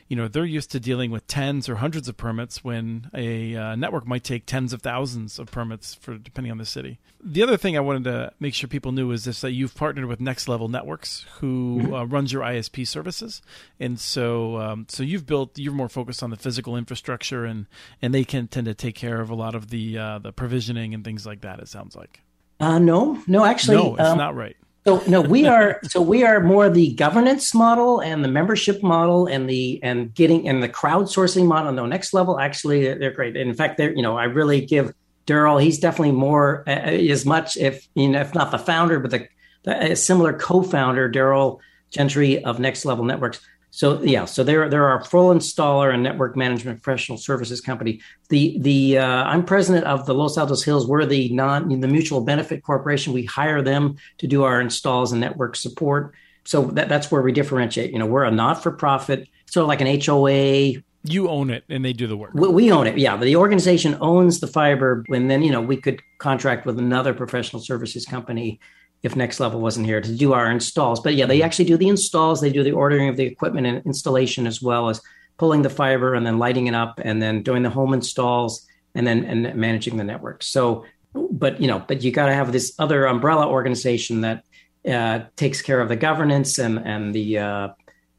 you 0.08 0.16
know, 0.16 0.28
they're 0.28 0.44
used 0.44 0.70
to 0.72 0.80
dealing 0.80 1.10
with 1.10 1.26
tens 1.26 1.68
or 1.68 1.76
hundreds 1.76 2.08
of 2.08 2.16
permits 2.16 2.62
when 2.62 3.10
a 3.14 3.56
uh, 3.56 3.76
network 3.76 4.06
might 4.06 4.24
take 4.24 4.46
tens 4.46 4.72
of 4.72 4.82
thousands 4.82 4.95
of 4.96 5.50
permits 5.50 5.94
for 5.94 6.16
depending 6.18 6.50
on 6.50 6.58
the 6.58 6.64
city. 6.64 6.98
The 7.22 7.42
other 7.42 7.56
thing 7.56 7.76
I 7.76 7.80
wanted 7.80 8.04
to 8.04 8.32
make 8.40 8.54
sure 8.54 8.68
people 8.68 8.92
knew 8.92 9.10
is 9.10 9.24
this 9.24 9.40
that 9.40 9.52
you've 9.52 9.74
partnered 9.74 10.06
with 10.06 10.20
Next 10.20 10.48
Level 10.48 10.68
Networks, 10.68 11.26
who 11.40 11.80
mm-hmm. 11.82 11.94
uh, 11.94 12.04
runs 12.04 12.32
your 12.32 12.42
ISP 12.42 12.86
services. 12.86 13.42
And 13.78 13.98
so, 14.00 14.58
um, 14.58 14.86
so 14.88 15.02
you've 15.02 15.26
built, 15.26 15.58
you're 15.58 15.72
more 15.72 15.88
focused 15.88 16.22
on 16.22 16.30
the 16.30 16.36
physical 16.36 16.76
infrastructure 16.76 17.44
and, 17.44 17.66
and 18.00 18.14
they 18.14 18.24
can 18.24 18.48
tend 18.48 18.66
to 18.66 18.74
take 18.74 18.94
care 18.94 19.20
of 19.20 19.30
a 19.30 19.34
lot 19.34 19.54
of 19.54 19.70
the, 19.70 19.98
uh, 19.98 20.18
the 20.18 20.32
provisioning 20.32 20.94
and 20.94 21.04
things 21.04 21.26
like 21.26 21.42
that, 21.42 21.58
it 21.58 21.68
sounds 21.68 21.96
like. 21.96 22.22
Uh, 22.58 22.78
no, 22.78 23.22
no, 23.26 23.44
actually, 23.44 23.76
no, 23.76 23.96
it's 23.96 24.08
um, 24.08 24.18
not 24.18 24.34
right. 24.34 24.56
So 24.86 25.02
no, 25.08 25.20
we 25.20 25.46
are 25.46 25.80
so 25.82 26.00
we 26.00 26.22
are 26.22 26.38
more 26.38 26.70
the 26.70 26.94
governance 26.94 27.52
model 27.52 27.98
and 28.00 28.22
the 28.22 28.28
membership 28.28 28.84
model 28.84 29.26
and 29.26 29.50
the 29.50 29.80
and 29.82 30.14
getting 30.14 30.48
and 30.48 30.62
the 30.62 30.68
crowdsourcing 30.68 31.44
model. 31.44 31.72
No, 31.72 31.86
next 31.86 32.14
level 32.14 32.38
actually 32.38 32.94
they're 32.94 33.10
great. 33.10 33.36
In 33.36 33.52
fact, 33.52 33.78
they're 33.78 33.92
you 33.92 34.02
know 34.02 34.16
I 34.16 34.24
really 34.24 34.64
give 34.64 34.94
Daryl. 35.26 35.60
He's 35.60 35.80
definitely 35.80 36.12
more 36.12 36.62
uh, 36.68 36.70
as 36.70 37.26
much 37.26 37.56
if 37.56 37.88
you 37.94 38.08
know 38.08 38.20
if 38.20 38.32
not 38.32 38.52
the 38.52 38.58
founder, 38.58 39.00
but 39.00 39.10
the, 39.10 39.28
the 39.64 39.96
similar 39.96 40.32
co-founder 40.32 41.10
Daryl 41.10 41.58
Gentry 41.90 42.44
of 42.44 42.60
Next 42.60 42.84
Level 42.84 43.04
Networks. 43.04 43.40
So 43.76 44.02
yeah, 44.02 44.24
so 44.24 44.42
they're 44.42 44.70
they're 44.70 44.88
our 44.88 45.04
full 45.04 45.34
installer 45.34 45.92
and 45.92 46.02
network 46.02 46.34
management 46.34 46.82
professional 46.82 47.18
services 47.18 47.60
company. 47.60 48.00
The 48.30 48.56
the 48.58 48.96
uh, 48.96 49.24
I'm 49.24 49.44
president 49.44 49.84
of 49.84 50.06
the 50.06 50.14
Los 50.14 50.38
Altos 50.38 50.64
Hills. 50.64 50.86
We're 50.86 51.04
the 51.04 51.28
non 51.34 51.68
the 51.80 51.86
mutual 51.86 52.22
benefit 52.22 52.62
corporation. 52.62 53.12
We 53.12 53.26
hire 53.26 53.60
them 53.60 53.96
to 54.16 54.26
do 54.26 54.44
our 54.44 54.62
installs 54.62 55.12
and 55.12 55.20
network 55.20 55.56
support. 55.56 56.14
So 56.44 56.62
that, 56.68 56.88
that's 56.88 57.10
where 57.10 57.20
we 57.20 57.32
differentiate. 57.32 57.92
You 57.92 57.98
know, 57.98 58.06
we're 58.06 58.24
a 58.24 58.30
not 58.30 58.62
for 58.62 58.70
profit, 58.70 59.28
sort 59.44 59.64
of 59.64 59.68
like 59.68 59.82
an 59.82 60.00
HOA. 60.00 60.80
You 61.02 61.28
own 61.28 61.50
it, 61.50 61.64
and 61.68 61.84
they 61.84 61.92
do 61.92 62.06
the 62.06 62.16
work. 62.16 62.30
We, 62.32 62.48
we 62.48 62.72
own 62.72 62.86
it, 62.86 62.96
yeah. 62.96 63.18
The 63.18 63.36
organization 63.36 63.98
owns 64.00 64.40
the 64.40 64.46
fiber, 64.46 65.04
and 65.10 65.30
then 65.30 65.42
you 65.42 65.52
know 65.52 65.60
we 65.60 65.76
could 65.76 66.00
contract 66.16 66.64
with 66.64 66.78
another 66.78 67.12
professional 67.12 67.60
services 67.60 68.06
company 68.06 68.58
if 69.02 69.16
Next 69.16 69.40
Level 69.40 69.60
wasn't 69.60 69.86
here 69.86 70.00
to 70.00 70.14
do 70.14 70.32
our 70.32 70.50
installs. 70.50 71.00
But 71.00 71.14
yeah, 71.14 71.26
they 71.26 71.38
mm-hmm. 71.38 71.46
actually 71.46 71.66
do 71.66 71.76
the 71.76 71.88
installs. 71.88 72.40
They 72.40 72.50
do 72.50 72.62
the 72.62 72.72
ordering 72.72 73.08
of 73.08 73.16
the 73.16 73.24
equipment 73.24 73.66
and 73.66 73.84
installation 73.86 74.46
as 74.46 74.60
well 74.60 74.88
as 74.88 75.00
pulling 75.38 75.62
the 75.62 75.70
fiber 75.70 76.14
and 76.14 76.26
then 76.26 76.38
lighting 76.38 76.66
it 76.66 76.74
up 76.74 77.00
and 77.02 77.20
then 77.20 77.42
doing 77.42 77.62
the 77.62 77.70
home 77.70 77.92
installs 77.92 78.66
and 78.94 79.06
then 79.06 79.24
and 79.24 79.54
managing 79.54 79.96
the 79.96 80.04
network. 80.04 80.42
So, 80.42 80.84
but 81.14 81.60
you 81.60 81.68
know, 81.68 81.84
but 81.86 82.02
you 82.02 82.10
got 82.10 82.26
to 82.26 82.34
have 82.34 82.52
this 82.52 82.74
other 82.78 83.06
umbrella 83.06 83.46
organization 83.46 84.22
that 84.22 84.44
uh, 84.88 85.26
takes 85.36 85.62
care 85.62 85.80
of 85.80 85.88
the 85.88 85.96
governance 85.96 86.58
and 86.58 86.78
and 86.78 87.14
the 87.14 87.38
uh, 87.38 87.68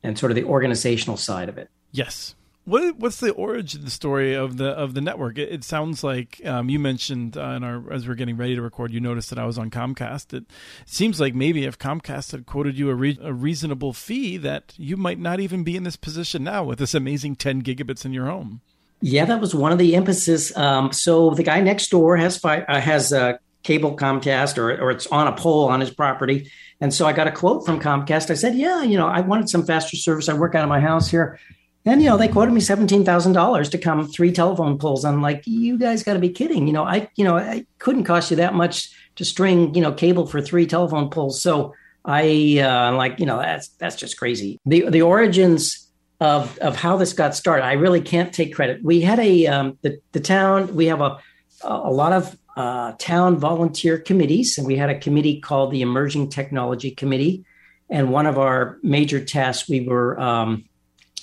and 0.04 0.18
sort 0.18 0.32
of 0.32 0.36
the 0.36 0.44
organizational 0.44 1.18
side 1.18 1.50
of 1.50 1.58
it. 1.58 1.70
Yes. 1.92 2.36
What 2.68 2.98
what's 2.98 3.22
the 3.22 3.32
origin 3.32 3.88
story 3.88 4.34
of 4.34 4.58
the 4.58 4.72
of 4.72 4.94
the 4.94 5.00
network? 5.00 5.38
It, 5.38 5.50
it 5.54 5.64
sounds 5.64 6.04
like 6.04 6.42
um, 6.44 6.68
you 6.68 6.80
mentioned 6.80 7.38
uh, 7.38 7.52
in 7.52 7.64
our 7.64 7.94
as 7.94 8.06
we 8.06 8.12
are 8.12 8.16
getting 8.16 8.36
ready 8.36 8.56
to 8.56 8.62
record, 8.62 8.92
you 8.92 9.00
noticed 9.00 9.30
that 9.30 9.40
I 9.40 9.46
was 9.46 9.58
on 9.58 9.72
Comcast. 9.72 10.34
It 10.34 10.44
seems 10.86 11.22
like 11.22 11.34
maybe 11.34 11.64
if 11.64 11.80
Comcast 11.80 12.34
had 12.34 12.46
quoted 12.46 12.78
you 12.78 12.90
a, 12.90 12.94
re- 12.94 13.18
a 13.22 13.32
reasonable 13.32 13.94
fee, 13.94 14.36
that 14.36 14.74
you 14.76 14.98
might 14.98 15.18
not 15.18 15.40
even 15.40 15.64
be 15.64 15.78
in 15.78 15.84
this 15.84 15.96
position 15.96 16.44
now 16.44 16.66
with 16.66 16.80
this 16.80 16.94
amazing 16.94 17.38
ten 17.38 17.62
gigabits 17.62 18.04
in 18.04 18.12
your 18.12 18.26
home. 18.26 18.60
Yeah, 19.00 19.24
that 19.24 19.40
was 19.40 19.56
one 19.56 19.72
of 19.72 19.78
the 19.78 19.96
emphasis. 19.96 20.56
Um, 20.58 20.92
so 20.92 21.30
the 21.30 21.44
guy 21.44 21.62
next 21.62 21.90
door 21.90 22.18
has 22.18 22.38
fi- 22.38 22.64
uh, 22.64 22.82
has 22.82 23.14
a 23.14 23.40
cable 23.64 23.96
Comcast, 23.96 24.58
or 24.58 24.78
or 24.82 24.92
it's 24.92 25.08
on 25.08 25.28
a 25.28 25.32
pole 25.38 25.70
on 25.70 25.80
his 25.80 25.92
property. 25.92 26.52
And 26.82 26.94
so 26.94 27.06
I 27.06 27.14
got 27.14 27.28
a 27.28 27.32
quote 27.32 27.66
from 27.66 27.80
Comcast. 27.80 28.30
I 28.30 28.34
said, 28.34 28.56
"Yeah, 28.56 28.84
you 28.84 28.98
know, 28.98 29.08
I 29.08 29.22
wanted 29.22 29.48
some 29.48 29.66
faster 29.66 29.96
service. 29.96 30.28
I 30.28 30.34
work 30.34 30.54
out 30.54 30.64
of 30.64 30.70
my 30.70 30.82
house 30.82 31.10
here." 31.10 31.40
And 31.88 32.04
you 32.04 32.10
know, 32.10 32.18
they 32.18 32.28
quoted 32.28 32.52
me 32.52 32.60
seventeen 32.60 33.06
thousand 33.06 33.32
dollars 33.32 33.70
to 33.70 33.78
come 33.78 34.08
three 34.08 34.34
telephone 34.34 34.78
poles. 34.78 35.06
I'm 35.06 35.22
like, 35.22 35.44
you 35.46 35.78
guys 35.78 36.04
got 36.04 36.14
to 36.14 36.20
be 36.20 36.30
kidding! 36.30 36.68
You 36.68 36.74
know, 36.74 36.84
I 36.84 37.10
you 37.16 37.24
know, 37.24 37.38
I 37.38 37.66
couldn't 37.80 38.04
cost 38.04 38.30
you 38.30 38.36
that 38.38 38.54
much 38.54 38.92
to 39.16 39.24
string 39.24 39.74
you 39.74 39.82
know 39.82 39.94
cable 39.94 40.28
for 40.28 40.42
three 40.42 40.68
telephone 40.68 41.10
poles. 41.10 41.42
So 41.42 41.74
I 42.04 42.60
uh, 42.60 42.94
like, 42.96 43.22
you 43.22 43.26
know, 43.26 43.40
that's 43.40 43.70
that's 43.70 43.96
just 43.96 44.18
crazy. 44.18 44.60
The 44.66 44.90
the 44.90 45.02
origins 45.02 45.90
of 46.20 46.58
of 46.60 46.76
how 46.76 46.98
this 46.98 47.14
got 47.14 47.36
started, 47.36 47.64
I 47.64 47.74
really 47.74 48.02
can't 48.02 48.34
take 48.34 48.54
credit. 48.54 48.84
We 48.84 49.00
had 49.00 49.20
a 49.20 49.48
um, 49.48 49.78
the 49.82 50.02
the 50.12 50.20
town. 50.20 50.76
We 50.76 50.88
have 50.88 51.00
a 51.00 51.20
a 51.64 51.92
lot 51.92 52.12
of 52.12 52.38
uh, 52.58 52.94
town 53.00 53.38
volunteer 53.38 53.98
committees, 53.98 54.58
and 54.58 54.68
we 54.68 54.76
had 54.76 54.90
a 54.90 55.00
committee 55.00 55.40
called 55.40 55.72
the 55.72 55.82
Emerging 55.82 56.32
Technology 56.32 56.92
Committee. 56.92 57.46
And 57.90 58.12
one 58.12 58.26
of 58.26 58.38
our 58.38 58.78
major 58.84 59.24
tasks 59.24 59.70
we 59.70 59.88
were 59.88 60.20
um, 60.20 60.66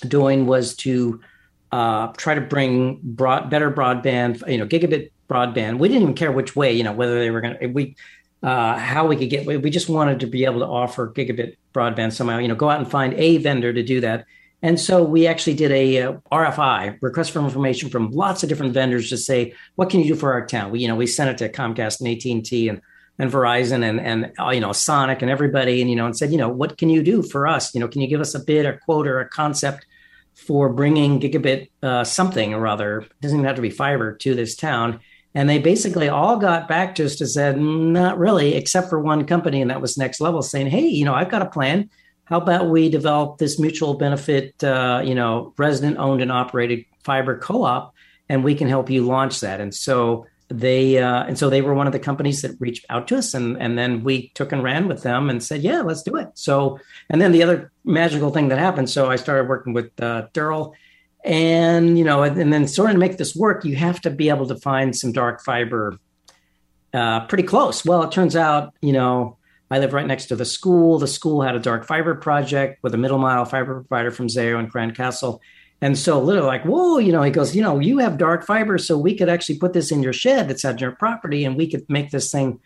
doing 0.05 0.45
was 0.45 0.75
to 0.77 1.21
uh, 1.71 2.07
try 2.13 2.35
to 2.35 2.41
bring 2.41 2.99
broad, 3.03 3.49
better 3.49 3.71
broadband, 3.71 4.47
you 4.49 4.57
know, 4.57 4.65
gigabit 4.65 5.11
broadband. 5.29 5.79
We 5.79 5.87
didn't 5.87 6.03
even 6.03 6.15
care 6.15 6.31
which 6.31 6.55
way, 6.55 6.73
you 6.73 6.83
know, 6.83 6.93
whether 6.93 7.19
they 7.19 7.31
were 7.31 7.41
going 7.41 7.57
to, 7.57 7.67
we, 7.67 7.95
uh, 8.43 8.77
how 8.77 9.07
we 9.07 9.15
could 9.15 9.29
get, 9.29 9.45
we 9.45 9.69
just 9.69 9.89
wanted 9.89 10.19
to 10.19 10.27
be 10.27 10.45
able 10.45 10.59
to 10.59 10.67
offer 10.67 11.11
gigabit 11.11 11.57
broadband 11.73 12.13
somehow, 12.13 12.37
you 12.37 12.47
know, 12.47 12.55
go 12.55 12.69
out 12.69 12.79
and 12.79 12.89
find 12.89 13.13
a 13.15 13.37
vendor 13.37 13.73
to 13.73 13.83
do 13.83 13.99
that. 14.01 14.25
And 14.61 14.79
so 14.79 15.03
we 15.03 15.27
actually 15.27 15.55
did 15.55 15.71
a 15.71 16.01
uh, 16.01 16.13
RFI, 16.31 16.97
request 17.01 17.31
for 17.31 17.39
information 17.39 17.89
from 17.89 18.11
lots 18.11 18.41
of 18.41 18.49
different 18.49 18.73
vendors 18.73 19.09
to 19.09 19.17
say, 19.17 19.53
what 19.75 19.89
can 19.89 19.99
you 19.99 20.13
do 20.13 20.15
for 20.15 20.31
our 20.33 20.45
town? 20.45 20.71
We, 20.71 20.79
you 20.79 20.87
know, 20.87 20.95
we 20.95 21.07
sent 21.07 21.29
it 21.29 21.37
to 21.39 21.55
Comcast 21.55 21.99
and 21.99 22.09
AT&T 22.09 22.69
and, 22.69 22.81
and 23.19 23.31
Verizon 23.31 23.83
and, 23.83 23.99
and, 23.99 24.31
uh, 24.39 24.49
you 24.49 24.59
know, 24.61 24.71
Sonic 24.71 25.21
and 25.21 25.29
everybody, 25.29 25.81
and, 25.81 25.89
you 25.89 25.95
know, 25.95 26.05
and 26.05 26.17
said, 26.17 26.31
you 26.31 26.37
know, 26.37 26.49
what 26.49 26.77
can 26.77 26.89
you 26.89 27.03
do 27.03 27.21
for 27.21 27.47
us? 27.47 27.73
You 27.75 27.81
know, 27.81 27.87
can 27.87 28.01
you 28.01 28.07
give 28.07 28.21
us 28.21 28.33
a 28.33 28.39
bid 28.39 28.65
a 28.65 28.77
quote 28.77 29.07
or 29.07 29.19
a 29.19 29.29
concept 29.29 29.85
for 30.35 30.69
bringing 30.69 31.19
gigabit 31.19 31.69
uh, 31.81 32.03
something 32.03 32.53
or 32.53 32.67
other, 32.67 32.99
it 32.99 33.21
doesn't 33.21 33.39
even 33.39 33.47
have 33.47 33.55
to 33.55 33.61
be 33.61 33.69
fiber 33.69 34.15
to 34.17 34.35
this 34.35 34.55
town. 34.55 34.99
And 35.33 35.49
they 35.49 35.59
basically 35.59 36.07
all 36.07 36.37
got 36.37 36.67
back 36.67 36.95
to 36.95 37.05
us 37.05 37.15
to 37.17 37.27
said, 37.27 37.59
not 37.59 38.17
really, 38.17 38.53
except 38.53 38.89
for 38.89 38.99
one 38.99 39.25
company, 39.25 39.61
and 39.61 39.69
that 39.69 39.81
was 39.81 39.97
Next 39.97 40.21
Level, 40.21 40.41
saying, 40.41 40.67
hey, 40.67 40.87
you 40.87 41.03
know, 41.03 41.13
I've 41.13 41.31
got 41.31 41.41
a 41.41 41.49
plan. 41.49 41.89
How 42.25 42.37
about 42.37 42.69
we 42.69 42.89
develop 42.89 43.37
this 43.37 43.59
mutual 43.59 43.95
benefit, 43.95 44.63
uh, 44.63 45.01
you 45.03 45.13
know, 45.13 45.53
resident 45.57 45.97
owned 45.97 46.21
and 46.21 46.31
operated 46.31 46.85
fiber 47.03 47.37
co-op, 47.37 47.93
and 48.29 48.43
we 48.43 48.55
can 48.55 48.67
help 48.67 48.89
you 48.89 49.05
launch 49.05 49.41
that. 49.41 49.59
And 49.61 49.75
so 49.75 50.25
they 50.49 50.99
uh, 50.99 51.23
and 51.23 51.37
so 51.37 51.49
they 51.49 51.61
were 51.61 51.73
one 51.73 51.87
of 51.87 51.93
the 51.93 51.99
companies 51.99 52.41
that 52.43 52.55
reached 52.59 52.85
out 52.89 53.07
to 53.07 53.17
us 53.17 53.33
and 53.33 53.59
and 53.59 53.77
then 53.77 54.03
we 54.03 54.29
took 54.35 54.51
and 54.51 54.63
ran 54.63 54.87
with 54.87 55.01
them 55.01 55.29
and 55.29 55.41
said 55.41 55.61
yeah 55.61 55.81
let's 55.81 56.03
do 56.03 56.15
it. 56.15 56.29
So 56.35 56.79
and 57.09 57.19
then 57.19 57.31
the 57.31 57.41
other 57.41 57.71
magical 57.83 58.31
thing 58.31 58.49
that 58.49 58.59
happened 58.59 58.89
so 58.89 59.09
i 59.09 59.15
started 59.15 59.47
working 59.47 59.73
with 59.73 59.91
uh, 60.01 60.27
daryl 60.33 60.73
and 61.23 61.97
you 61.97 62.03
know 62.03 62.23
and, 62.23 62.37
and, 62.37 62.53
then 62.53 62.67
sort 62.67 62.89
of 62.89 62.95
to 62.95 62.99
make 62.99 63.17
this 63.17 63.35
work 63.35 63.65
you 63.65 63.75
have 63.75 63.99
to 64.01 64.09
be 64.09 64.29
able 64.29 64.47
to 64.47 64.55
find 64.55 64.95
some 64.95 65.11
dark 65.11 65.43
fiber 65.43 65.97
uh, 66.93 67.25
pretty 67.25 67.43
close. 67.43 67.83
Well 67.83 68.03
it 68.03 68.11
turns 68.11 68.35
out 68.35 68.73
you 68.81 68.93
know 68.93 69.37
i 69.71 69.79
live 69.79 69.93
right 69.93 70.05
next 70.05 70.27
to 70.27 70.35
the 70.35 70.45
school. 70.45 70.99
The 70.99 71.07
school 71.07 71.41
had 71.41 71.55
a 71.55 71.59
dark 71.59 71.85
fiber 71.85 72.13
project 72.13 72.83
with 72.83 72.93
a 72.93 72.97
middle 72.97 73.17
mile 73.17 73.45
fiber 73.45 73.81
provider 73.81 74.11
from 74.11 74.27
zayo 74.27 74.59
and 74.59 74.69
grand 74.69 74.95
castle 74.95 75.41
and 75.81 75.97
so 75.97 76.19
literally 76.19 76.47
like, 76.47 76.63
whoa, 76.63 76.97
you 76.97 77.11
know, 77.11 77.21
he 77.21 77.31
goes, 77.31 77.55
you 77.55 77.61
know, 77.61 77.79
you 77.79 77.99
have 77.99 78.17
dark 78.17 78.45
fiber, 78.45 78.77
so 78.77 78.97
we 78.97 79.15
could 79.15 79.29
actually 79.29 79.57
put 79.57 79.73
this 79.73 79.91
in 79.91 80.01
your 80.01 80.13
shed 80.13 80.47
that's 80.47 80.65
on 80.65 80.77
your 80.77 80.91
property 80.91 81.45
and 81.45 81.57
we 81.57 81.69
could 81.69 81.85
make 81.89 82.11
this 82.11 82.31
thing. 82.31 82.59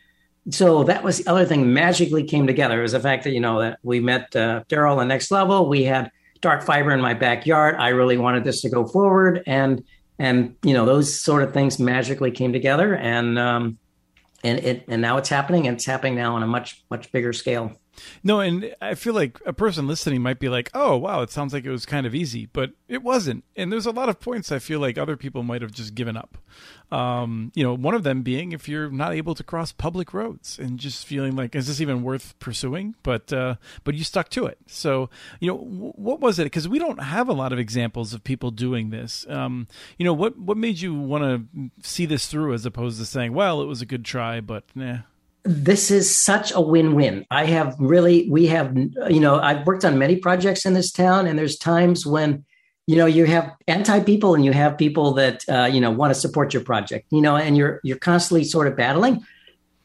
So 0.52 0.84
that 0.84 1.04
was 1.04 1.20
the 1.20 1.30
other 1.30 1.46
thing 1.46 1.74
magically 1.74 2.24
came 2.24 2.48
together 2.48 2.82
was 2.82 2.94
the 2.94 3.00
fact 3.00 3.24
that, 3.24 3.32
you 3.32 3.40
know, 3.40 3.60
that 3.62 3.80
we 3.84 4.00
met 4.00 4.36
uh, 4.36 4.64
Daryl 4.70 4.98
on 4.98 5.08
next 5.08 5.32
level. 5.32 5.68
We 5.68 5.84
had 5.84 6.12
dark 6.42 6.64
fiber 6.64 6.92
in 6.92 7.02
my 7.02 7.14
backyard. 7.14 7.76
I 7.76 7.90
really 7.90 8.18
wanted 8.18 8.44
this 8.44 8.62
to 8.62 8.70
go 8.70 8.86
forward. 8.86 9.44
And, 9.46 9.84
and, 10.18 10.56
you 10.64 10.74
know, 10.74 10.86
those 10.86 11.20
sort 11.20 11.44
of 11.44 11.54
things 11.54 11.80
magically 11.80 12.32
came 12.32 12.54
together 12.54 12.96
and, 12.96 13.38
um, 13.38 13.78
and 14.44 14.60
it, 14.60 14.86
and 14.88 15.02
now 15.02 15.18
it's 15.18 15.30
happening 15.30 15.68
and 15.68 15.76
it's 15.76 15.86
happening 15.86 16.16
now 16.16 16.36
on 16.36 16.44
a 16.44 16.48
much, 16.48 16.84
much 16.90 17.12
bigger 17.12 17.34
scale. 17.34 17.74
No, 18.24 18.40
and 18.40 18.76
I 18.82 18.96
feel 18.96 19.14
like 19.14 19.40
a 19.46 19.54
person 19.54 19.88
listening 19.88 20.22
might 20.22 20.40
be 20.40 20.50
like, 20.50 20.70
"Oh, 20.74 20.98
wow, 20.98 21.22
it 21.22 21.30
sounds 21.30 21.54
like 21.54 21.66
it 21.66 21.72
was 21.72 21.86
kind 21.86 22.06
of 22.06 22.16
easy," 22.16 22.48
but 22.48 22.72
it 22.88 23.04
wasn't. 23.04 23.44
And 23.56 23.72
there's 23.72 23.86
a 23.86 23.92
lot 23.92 24.10
of 24.10 24.20
points 24.20 24.52
I 24.52 24.60
feel 24.60 24.80
like 24.80 24.98
other 24.98 25.18
people 25.18 25.44
might 25.44 25.62
have 25.62 25.72
just 25.72 25.96
given 25.96 26.18
up. 26.18 26.38
Um, 26.92 27.52
you 27.54 27.64
know, 27.64 27.76
one 27.76 27.94
of 27.94 28.04
them 28.04 28.24
being 28.24 28.52
if 28.52 28.68
you're 28.68 28.90
not 28.90 29.14
able 29.14 29.36
to 29.36 29.44
cross 29.44 29.72
public 29.72 30.14
roads 30.14 30.58
and 30.58 30.80
just 30.80 31.06
feeling 31.06 31.36
like, 31.36 31.56
is 31.56 31.68
this 31.68 31.80
even 31.82 32.02
worth 32.04 32.38
pursuing? 32.40 32.96
But 33.04 33.32
uh, 33.32 33.56
but 33.84 33.96
you 33.96 34.04
stuck 34.04 34.30
to 34.30 34.46
it. 34.46 34.58
So 34.66 35.10
you 35.40 35.50
know, 35.52 35.58
w- 35.58 35.94
what 35.96 36.20
was 36.20 36.40
it? 36.40 36.46
Because 36.46 36.68
we 36.68 36.80
don't 36.80 37.02
have 37.02 37.30
a 37.30 37.34
lot 37.34 37.54
of 37.54 37.60
examples 37.60 38.14
of 38.14 38.24
people 38.24 38.52
doing 38.52 38.90
this. 38.90 39.26
Um, 39.30 39.68
you 39.98 40.06
know, 40.06 40.14
what 40.14 40.38
what 40.38 40.58
made 40.58 40.80
you 40.80 40.94
want 40.96 41.24
to 41.54 41.70
see 41.88 42.06
this 42.06 42.28
through 42.28 42.54
as 42.54 42.66
opposed 42.66 43.00
to 43.00 43.06
saying, 43.06 43.34
"Well, 43.34 43.62
it 43.62 43.66
was 43.66 43.82
a 43.82 43.86
good 43.86 44.04
try, 44.06 44.42
but 44.42 44.64
nah." 44.76 45.00
This 45.44 45.90
is 45.90 46.16
such 46.16 46.52
a 46.54 46.62
win-win. 46.62 47.26
I 47.32 47.46
have 47.46 47.76
really, 47.80 48.30
we 48.30 48.48
have, 48.48 48.76
you 48.76 49.20
know, 49.20 49.40
I've 49.40 49.66
worked 49.66 49.86
on 49.86 49.98
many 49.98 50.18
projects 50.18 50.66
in 50.66 50.74
this 50.74 50.92
town, 50.92 51.28
and 51.28 51.40
there's 51.40 51.58
times 51.58 52.06
when, 52.06 52.46
you 52.88 52.96
know, 52.96 53.06
you 53.06 53.26
have 53.26 53.52
anti 53.68 54.00
people 54.02 54.36
and 54.36 54.44
you 54.44 54.52
have 54.52 54.78
people 54.78 55.14
that, 55.14 55.44
uh, 55.48 55.66
you 55.66 55.80
know, 55.80 55.92
want 55.92 56.14
to 56.14 56.20
support 56.20 56.54
your 56.54 56.64
project, 56.64 57.08
you 57.12 57.22
know, 57.22 57.36
and 57.36 57.56
you're 57.56 57.80
you're 57.84 57.98
constantly 57.98 58.44
sort 58.44 58.68
of 58.68 58.76
battling. 58.76 59.24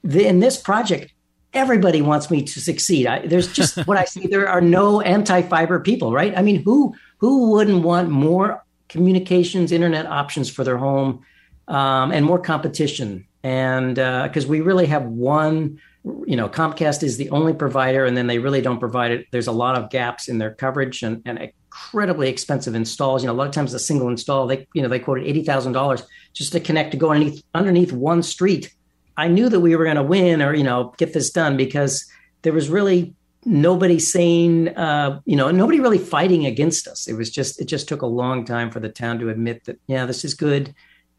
The, 0.03 0.27
in 0.27 0.41
this 0.41 0.61
project, 0.61 1.13
everybody 1.53 2.03
wants 2.03 2.31
me 2.31 2.43
to 2.43 2.61
succeed. 2.61 3.07
I, 3.07 3.27
there's 3.27 3.53
just 3.53 3.77
what 3.87 3.97
I 3.97 4.05
see. 4.05 4.27
There 4.27 4.49
are 4.49 4.61
no 4.61 5.01
anti-fiber 5.01 5.81
people, 5.81 6.13
right? 6.13 6.37
I 6.37 6.43
mean, 6.43 6.63
who 6.63 6.95
who 7.19 7.51
wouldn't 7.51 7.85
want 7.85 8.11
more 8.11 8.65
communications, 8.89 9.71
internet 9.71 10.07
options 10.07 10.51
for 10.51 10.65
their 10.65 10.79
home, 10.79 11.25
um, 11.69 12.11
and 12.11 12.25
more 12.25 12.39
competition? 12.39 13.27
And 13.45 13.97
because 13.97 14.47
uh, 14.47 14.49
we 14.49 14.63
really 14.63 14.87
have 14.87 15.05
one 15.05 15.79
you 16.27 16.37
know 16.37 16.49
comcast 16.49 17.03
is 17.03 17.17
the 17.17 17.31
only 17.31 17.53
provider 17.53 18.05
and 18.05 18.17
then 18.17 18.27
they 18.27 18.39
really 18.39 18.61
don't 18.61 18.81
provide 18.81 19.11
it. 19.13 19.27
There's 19.31 19.47
a 19.47 19.53
lot 19.53 19.77
of 19.77 19.91
gaps 19.91 20.29
in 20.29 20.39
their 20.39 20.53
coverage 20.53 21.03
and, 21.03 21.23
and 21.25 21.39
incredibly 21.39 22.29
expensive 22.29 22.75
installs. 22.75 23.23
You 23.23 23.29
know 23.29 23.35
a 23.35 23.37
lot 23.37 23.47
of 23.47 23.55
times 23.55 23.73
a 23.75 23.79
single 23.79 24.09
install 24.09 24.47
they 24.47 24.67
you 24.75 24.83
know 24.83 24.89
they 24.89 24.99
quoted 24.99 25.25
$80000 25.47 26.03
just 26.33 26.53
to 26.53 26.61
connect 26.61 26.91
to 26.93 26.97
go 26.97 27.11
underneath 27.11 27.45
underneath 27.55 27.93
one 27.93 28.23
street. 28.23 28.75
I 29.17 29.29
knew 29.29 29.49
that 29.49 29.61
we 29.61 29.77
were 29.77 29.85
going 29.85 29.97
to 29.97 30.03
win 30.03 30.43
or 30.43 30.55
you 30.55 30.65
know 30.65 30.95
get 30.97 31.13
this 31.13 31.31
done 31.31 31.57
because 31.57 32.05
there 32.43 32.53
was 32.53 32.69
really 32.69 33.15
nobody 33.47 33.99
saying 33.99 34.69
uh, 34.69 35.21
you 35.27 35.37
know 35.37 35.51
nobody 35.51 35.81
really 35.81 35.99
fighting 35.99 36.47
against 36.47 36.89
us. 36.89 37.07
It 37.09 37.15
was 37.15 37.31
just 37.31 37.61
it 37.61 37.67
just 37.67 37.89
took 37.89 38.01
a 38.01 38.07
long 38.07 38.47
time 38.47 38.71
for 38.71 38.81
the 38.81 38.89
town 38.89 39.19
to 39.19 39.29
admit 39.29 39.65
that 39.65 39.79
yeah 39.87 40.07
this 40.07 40.25
is 40.25 40.33
good 40.33 40.75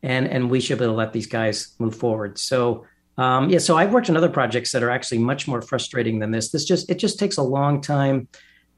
and 0.06 0.28
and 0.28 0.50
we 0.50 0.62
should 0.62 0.78
be 0.78 0.86
able 0.86 0.94
to 0.94 0.98
let 0.98 1.12
these 1.12 1.28
guys 1.28 1.76
move 1.80 1.96
forward. 1.96 2.38
So 2.38 2.86
um, 3.18 3.50
yeah, 3.50 3.60
so 3.60 3.78
I've 3.78 3.92
worked 3.92 4.10
on 4.10 4.18
other 4.18 4.30
projects 4.30 4.72
that 4.74 4.84
are 4.84 4.90
actually 4.90 5.20
much 5.20 5.48
more 5.48 5.62
frustrating 5.62 6.20
than 6.20 6.32
this. 6.32 6.52
This 6.52 6.64
just 6.64 6.90
it 6.90 7.00
just 7.00 7.18
takes 7.18 7.38
a 7.38 7.44
long 7.44 7.82
time 7.82 8.28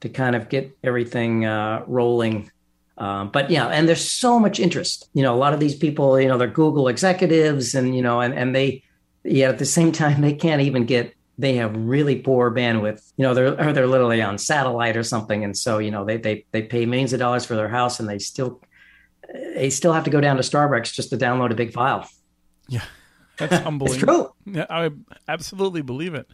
to 0.00 0.08
kind 0.08 0.34
of 0.34 0.48
get 0.48 0.76
everything 0.82 1.44
uh, 1.44 1.84
rolling. 1.86 2.50
Um, 2.96 3.30
but 3.30 3.50
yeah, 3.50 3.66
and 3.66 3.88
there's 3.88 4.08
so 4.08 4.38
much 4.38 4.58
interest. 4.58 5.08
You 5.12 5.22
know, 5.22 5.34
a 5.34 5.36
lot 5.38 5.54
of 5.54 5.60
these 5.60 5.76
people, 5.76 6.20
you 6.20 6.28
know, 6.28 6.38
they're 6.38 6.48
Google 6.48 6.88
executives, 6.88 7.74
and 7.74 7.94
you 7.94 8.02
know, 8.02 8.20
and 8.20 8.32
and 8.32 8.54
they, 8.54 8.82
yeah, 9.22 9.48
at 9.48 9.58
the 9.58 9.66
same 9.66 9.92
time, 10.02 10.20
they 10.20 10.34
can't 10.34 10.62
even 10.62 10.86
get. 10.86 11.14
They 11.40 11.54
have 11.54 11.76
really 11.76 12.20
poor 12.20 12.50
bandwidth. 12.50 13.12
You 13.16 13.22
know, 13.22 13.34
they're 13.34 13.68
or 13.68 13.72
they're 13.72 13.86
literally 13.86 14.22
on 14.22 14.38
satellite 14.38 14.96
or 14.96 15.04
something, 15.04 15.44
and 15.44 15.56
so 15.56 15.78
you 15.78 15.90
know, 15.90 16.04
they 16.04 16.16
they 16.16 16.46
they 16.52 16.62
pay 16.62 16.86
millions 16.86 17.12
of 17.12 17.18
dollars 17.18 17.44
for 17.44 17.54
their 17.54 17.68
house, 17.68 18.00
and 18.00 18.08
they 18.08 18.18
still 18.18 18.60
they 19.32 19.70
still 19.70 19.92
have 19.92 20.04
to 20.04 20.10
go 20.10 20.20
down 20.20 20.36
to 20.36 20.42
Starbucks 20.42 20.92
just 20.92 21.10
to 21.10 21.16
download 21.16 21.50
a 21.50 21.54
big 21.54 21.72
file. 21.72 22.08
Yeah. 22.68 22.84
That's 23.38 23.62
humbling. 23.62 23.92
it's 23.94 24.02
true. 24.02 24.32
Yeah, 24.44 24.66
I 24.68 24.90
absolutely 25.28 25.80
believe 25.80 26.14
it. 26.14 26.28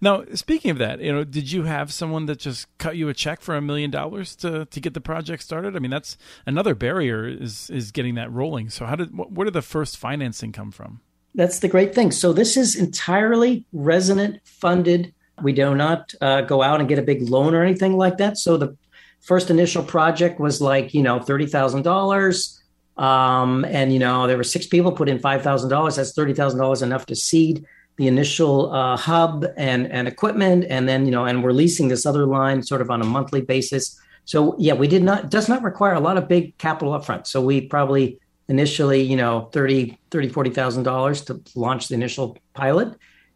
Now, 0.00 0.24
speaking 0.34 0.70
of 0.70 0.78
that, 0.78 1.00
you 1.00 1.12
know, 1.12 1.24
did 1.24 1.50
you 1.50 1.64
have 1.64 1.92
someone 1.92 2.26
that 2.26 2.38
just 2.38 2.66
cut 2.78 2.96
you 2.96 3.08
a 3.08 3.14
check 3.14 3.40
for 3.40 3.56
a 3.56 3.62
million 3.62 3.90
dollars 3.90 4.36
to 4.36 4.66
to 4.66 4.80
get 4.80 4.94
the 4.94 5.00
project 5.00 5.42
started? 5.42 5.74
I 5.74 5.78
mean, 5.78 5.90
that's 5.90 6.16
another 6.46 6.74
barrier 6.74 7.26
is 7.26 7.70
is 7.70 7.90
getting 7.90 8.14
that 8.16 8.30
rolling. 8.30 8.68
So, 8.68 8.84
how 8.84 8.96
did 8.96 9.16
where 9.16 9.46
did 9.46 9.54
the 9.54 9.62
first 9.62 9.96
financing 9.96 10.52
come 10.52 10.70
from? 10.70 11.00
That's 11.34 11.60
the 11.60 11.68
great 11.68 11.94
thing. 11.94 12.10
So, 12.10 12.32
this 12.32 12.56
is 12.56 12.76
entirely 12.76 13.64
resident 13.72 14.40
funded. 14.44 15.14
We 15.42 15.52
do 15.52 15.74
not 15.74 16.14
uh, 16.20 16.42
go 16.42 16.62
out 16.62 16.80
and 16.80 16.88
get 16.88 16.98
a 16.98 17.02
big 17.02 17.28
loan 17.28 17.54
or 17.54 17.62
anything 17.62 17.96
like 17.96 18.18
that. 18.18 18.36
So 18.36 18.56
the 18.56 18.76
first 19.22 19.50
initial 19.50 19.82
project 19.82 20.38
was 20.38 20.60
like 20.60 20.92
you 20.94 21.02
know 21.02 21.18
thirty 21.20 21.46
thousand 21.46 21.82
dollars, 21.82 22.62
um, 22.96 23.64
and 23.64 23.92
you 23.92 23.98
know 23.98 24.26
there 24.26 24.36
were 24.36 24.44
six 24.44 24.66
people 24.66 24.92
put 24.92 25.08
in 25.08 25.18
five 25.18 25.42
thousand 25.42 25.70
dollars. 25.70 25.96
That's 25.96 26.12
thirty 26.12 26.34
thousand 26.34 26.60
dollars 26.60 26.82
enough 26.82 27.06
to 27.06 27.16
seed 27.16 27.64
the 27.96 28.08
initial 28.08 28.72
uh, 28.72 28.96
hub 28.96 29.46
and 29.56 29.90
and 29.90 30.06
equipment, 30.06 30.66
and 30.68 30.88
then 30.88 31.06
you 31.06 31.12
know 31.12 31.24
and 31.24 31.42
we're 31.42 31.52
leasing 31.52 31.88
this 31.88 32.04
other 32.04 32.26
line 32.26 32.62
sort 32.62 32.80
of 32.80 32.90
on 32.90 33.00
a 33.00 33.06
monthly 33.06 33.40
basis. 33.40 33.98
So 34.24 34.54
yeah, 34.58 34.74
we 34.74 34.86
did 34.86 35.02
not 35.02 35.30
does 35.30 35.48
not 35.48 35.62
require 35.62 35.94
a 35.94 36.00
lot 36.00 36.16
of 36.16 36.28
big 36.28 36.56
capital 36.58 36.92
upfront. 36.92 37.26
So 37.26 37.40
we 37.40 37.62
probably 37.62 38.18
initially 38.48 39.02
you 39.02 39.16
know 39.16 39.48
30 39.52 39.98
30 40.10 40.28
40,000 40.28 40.82
dollars 40.82 41.22
to 41.22 41.40
launch 41.54 41.88
the 41.88 41.94
initial 41.94 42.36
pilot 42.54 42.94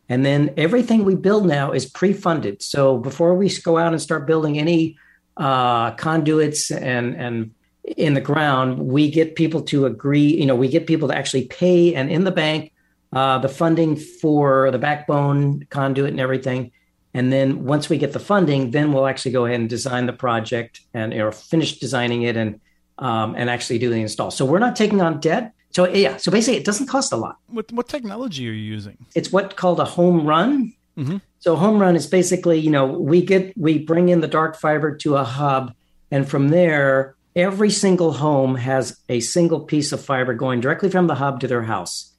and 0.08 0.24
then 0.24 0.52
everything 0.56 1.04
we 1.04 1.14
build 1.14 1.46
now 1.46 1.72
is 1.72 1.86
pre-funded 1.86 2.60
so 2.60 2.98
before 2.98 3.34
we 3.34 3.48
go 3.60 3.78
out 3.78 3.92
and 3.92 4.02
start 4.02 4.26
building 4.26 4.58
any 4.58 4.98
uh, 5.36 5.92
conduits 5.92 6.70
and 6.70 7.14
and 7.16 7.50
in 7.96 8.14
the 8.14 8.20
ground, 8.20 8.78
we 8.78 9.10
get 9.10 9.36
people 9.36 9.62
to 9.62 9.86
agree. 9.86 10.34
You 10.34 10.46
know, 10.46 10.56
we 10.56 10.68
get 10.68 10.86
people 10.86 11.08
to 11.08 11.16
actually 11.16 11.46
pay, 11.46 11.94
and 11.94 12.10
in 12.10 12.24
the 12.24 12.32
bank, 12.32 12.72
uh, 13.12 13.38
the 13.38 13.48
funding 13.48 13.96
for 13.96 14.70
the 14.70 14.78
backbone 14.78 15.66
conduit 15.70 16.10
and 16.10 16.20
everything. 16.20 16.72
And 17.14 17.32
then 17.32 17.64
once 17.64 17.88
we 17.88 17.96
get 17.96 18.12
the 18.12 18.20
funding, 18.20 18.72
then 18.72 18.92
we'll 18.92 19.06
actually 19.06 19.32
go 19.32 19.46
ahead 19.46 19.60
and 19.60 19.70
design 19.70 20.04
the 20.04 20.12
project 20.12 20.82
and 20.92 21.14
or 21.14 21.32
finish 21.32 21.78
designing 21.78 22.22
it 22.22 22.36
and 22.36 22.60
um, 22.98 23.34
and 23.36 23.48
actually 23.48 23.78
do 23.78 23.88
the 23.88 23.96
install. 23.96 24.30
So 24.30 24.44
we're 24.44 24.58
not 24.58 24.76
taking 24.76 25.00
on 25.00 25.20
debt. 25.20 25.52
So 25.70 25.88
yeah, 25.88 26.16
so 26.16 26.30
basically, 26.30 26.58
it 26.58 26.64
doesn't 26.64 26.86
cost 26.88 27.12
a 27.12 27.16
lot. 27.16 27.36
What 27.48 27.70
what 27.72 27.88
technology 27.88 28.48
are 28.48 28.52
you 28.52 28.74
using? 28.76 28.98
It's 29.14 29.32
what 29.32 29.56
called 29.56 29.80
a 29.80 29.84
home 29.84 30.26
run. 30.26 30.74
Mm-hmm. 30.98 31.18
So 31.38 31.56
home 31.56 31.78
run 31.78 31.96
is 31.96 32.06
basically, 32.06 32.58
you 32.58 32.70
know, 32.70 32.86
we 32.86 33.22
get 33.22 33.56
we 33.56 33.78
bring 33.78 34.08
in 34.08 34.20
the 34.20 34.28
dark 34.28 34.56
fiber 34.56 34.96
to 34.96 35.16
a 35.16 35.24
hub, 35.24 35.74
and 36.10 36.28
from 36.28 36.48
there, 36.48 37.16
every 37.36 37.70
single 37.70 38.12
home 38.12 38.56
has 38.56 38.98
a 39.08 39.20
single 39.20 39.60
piece 39.60 39.92
of 39.92 40.02
fiber 40.02 40.32
going 40.34 40.60
directly 40.60 40.90
from 40.90 41.06
the 41.06 41.14
hub 41.14 41.40
to 41.40 41.46
their 41.46 41.62
house. 41.62 42.12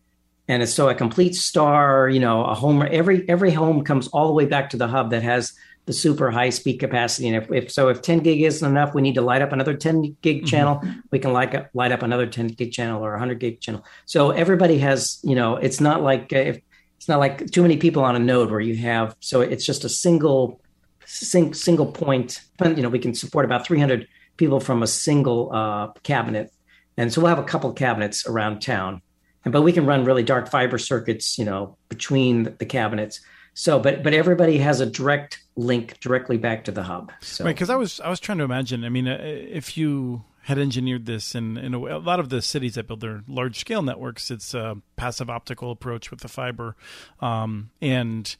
And 0.48 0.64
it's 0.64 0.74
so 0.74 0.88
a 0.88 0.96
complete 0.96 1.36
star, 1.36 2.08
you 2.08 2.20
know, 2.20 2.46
a 2.46 2.54
home, 2.54 2.88
every, 2.90 3.28
every 3.28 3.52
home 3.52 3.84
comes 3.84 4.08
all 4.10 4.28
the 4.28 4.34
way 4.34 4.46
back 4.46 4.70
to 4.70 4.78
the 4.78 4.88
hub 4.88 5.10
that 5.10 5.24
has 5.24 5.54
the 5.88 5.94
super 5.94 6.32
high 6.32 6.52
speed 6.52 6.78
capacity. 6.78 7.28
And 7.28 7.36
if, 7.36 7.52
if 7.52 7.72
so, 7.72 7.90
if 7.90 8.02
10 8.02 8.20
gig 8.20 8.42
isn't 8.42 8.70
enough, 8.70 8.94
we 8.94 9.02
need 9.02 9.16
to 9.16 9.22
light 9.22 9.42
up 9.42 9.52
another 9.52 9.74
10 9.74 10.16
gig 10.22 10.38
mm-hmm. 10.38 10.46
channel. 10.46 10.76
Mm-hmm. 10.76 11.00
We 11.12 11.20
can 11.20 11.34
light 11.34 11.54
up, 11.54 11.70
light 11.74 11.92
up 11.92 12.04
another 12.04 12.28
10 12.28 12.48
gig 12.48 12.72
channel 12.72 13.04
or 13.04 13.12
100 13.12 13.40
gig 13.40 13.60
channel. 13.60 13.84
So 14.06 14.32
everybody 14.32 14.78
has, 14.80 15.20
you 15.24 15.36
know, 15.36 15.56
it's 15.56 15.82
not 15.82 16.02
like 16.02 16.32
uh, 16.32 16.38
if 16.38 16.62
it's 16.98 17.08
not 17.08 17.20
like 17.20 17.52
too 17.52 17.62
many 17.62 17.78
people 17.78 18.04
on 18.04 18.16
a 18.16 18.20
node 18.20 18.52
where 18.52 18.60
you 18.60 18.76
have. 18.78 19.16
So 19.20 19.42
it's 19.42 19.66
just 19.66 19.84
a 19.84 19.90
single, 19.90 20.60
sing, 21.06 21.54
single 21.54 21.86
point. 21.86 22.42
You 22.64 22.82
know, 22.82 22.90
we 22.90 23.00
can 23.00 23.14
support 23.14 23.46
about 23.46 23.66
300 23.66 24.08
people 24.36 24.60
from 24.60 24.84
a 24.84 24.88
single 24.88 25.52
uh, 25.54 25.92
cabinet, 26.04 26.52
and 26.98 27.14
so 27.14 27.22
we'll 27.22 27.30
have 27.30 27.40
a 27.40 27.44
couple 27.44 27.72
cabinets 27.74 28.28
around 28.28 28.62
town. 28.62 29.02
And 29.46 29.54
but 29.54 29.62
we 29.62 29.72
can 29.72 29.86
run 29.86 30.04
really 30.04 30.24
dark 30.24 30.50
fiber 30.50 30.78
circuits, 30.78 31.38
you 31.38 31.46
know, 31.46 31.78
between 31.90 32.56
the 32.58 32.66
cabinets. 32.66 33.22
So, 33.54 33.80
but 33.80 34.04
but 34.04 34.14
everybody 34.14 34.58
has 34.58 34.82
a 34.82 34.86
direct 34.86 35.42
link 35.56 36.00
directly 36.00 36.38
back 36.38 36.66
to 36.66 36.72
the 36.72 36.84
hub. 36.84 37.12
So. 37.22 37.46
Right, 37.46 37.56
because 37.56 37.70
I 37.70 37.76
was 37.76 38.00
I 38.02 38.10
was 38.10 38.20
trying 38.20 38.40
to 38.40 38.44
imagine. 38.44 38.84
I 38.84 38.90
mean, 38.90 39.08
uh, 39.08 39.18
if 39.22 39.78
you 39.78 40.24
had 40.48 40.58
engineered 40.58 41.06
this 41.06 41.36
in 41.36 41.58
in 41.58 41.74
a, 41.74 41.78
a, 41.78 42.00
lot 42.00 42.22
of 42.22 42.30
the 42.30 42.42
cities 42.42 42.76
that 42.76 42.88
build 42.88 43.02
their 43.02 43.22
large 43.28 43.60
scale 43.60 43.82
networks, 43.82 44.32
it's 44.32 44.54
a 44.54 44.78
passive 44.96 45.30
optical 45.30 45.72
approach 45.72 46.10
with 46.10 46.22
the 46.22 46.30
fiber, 46.30 46.78
um, 47.20 47.70
and 47.82 48.38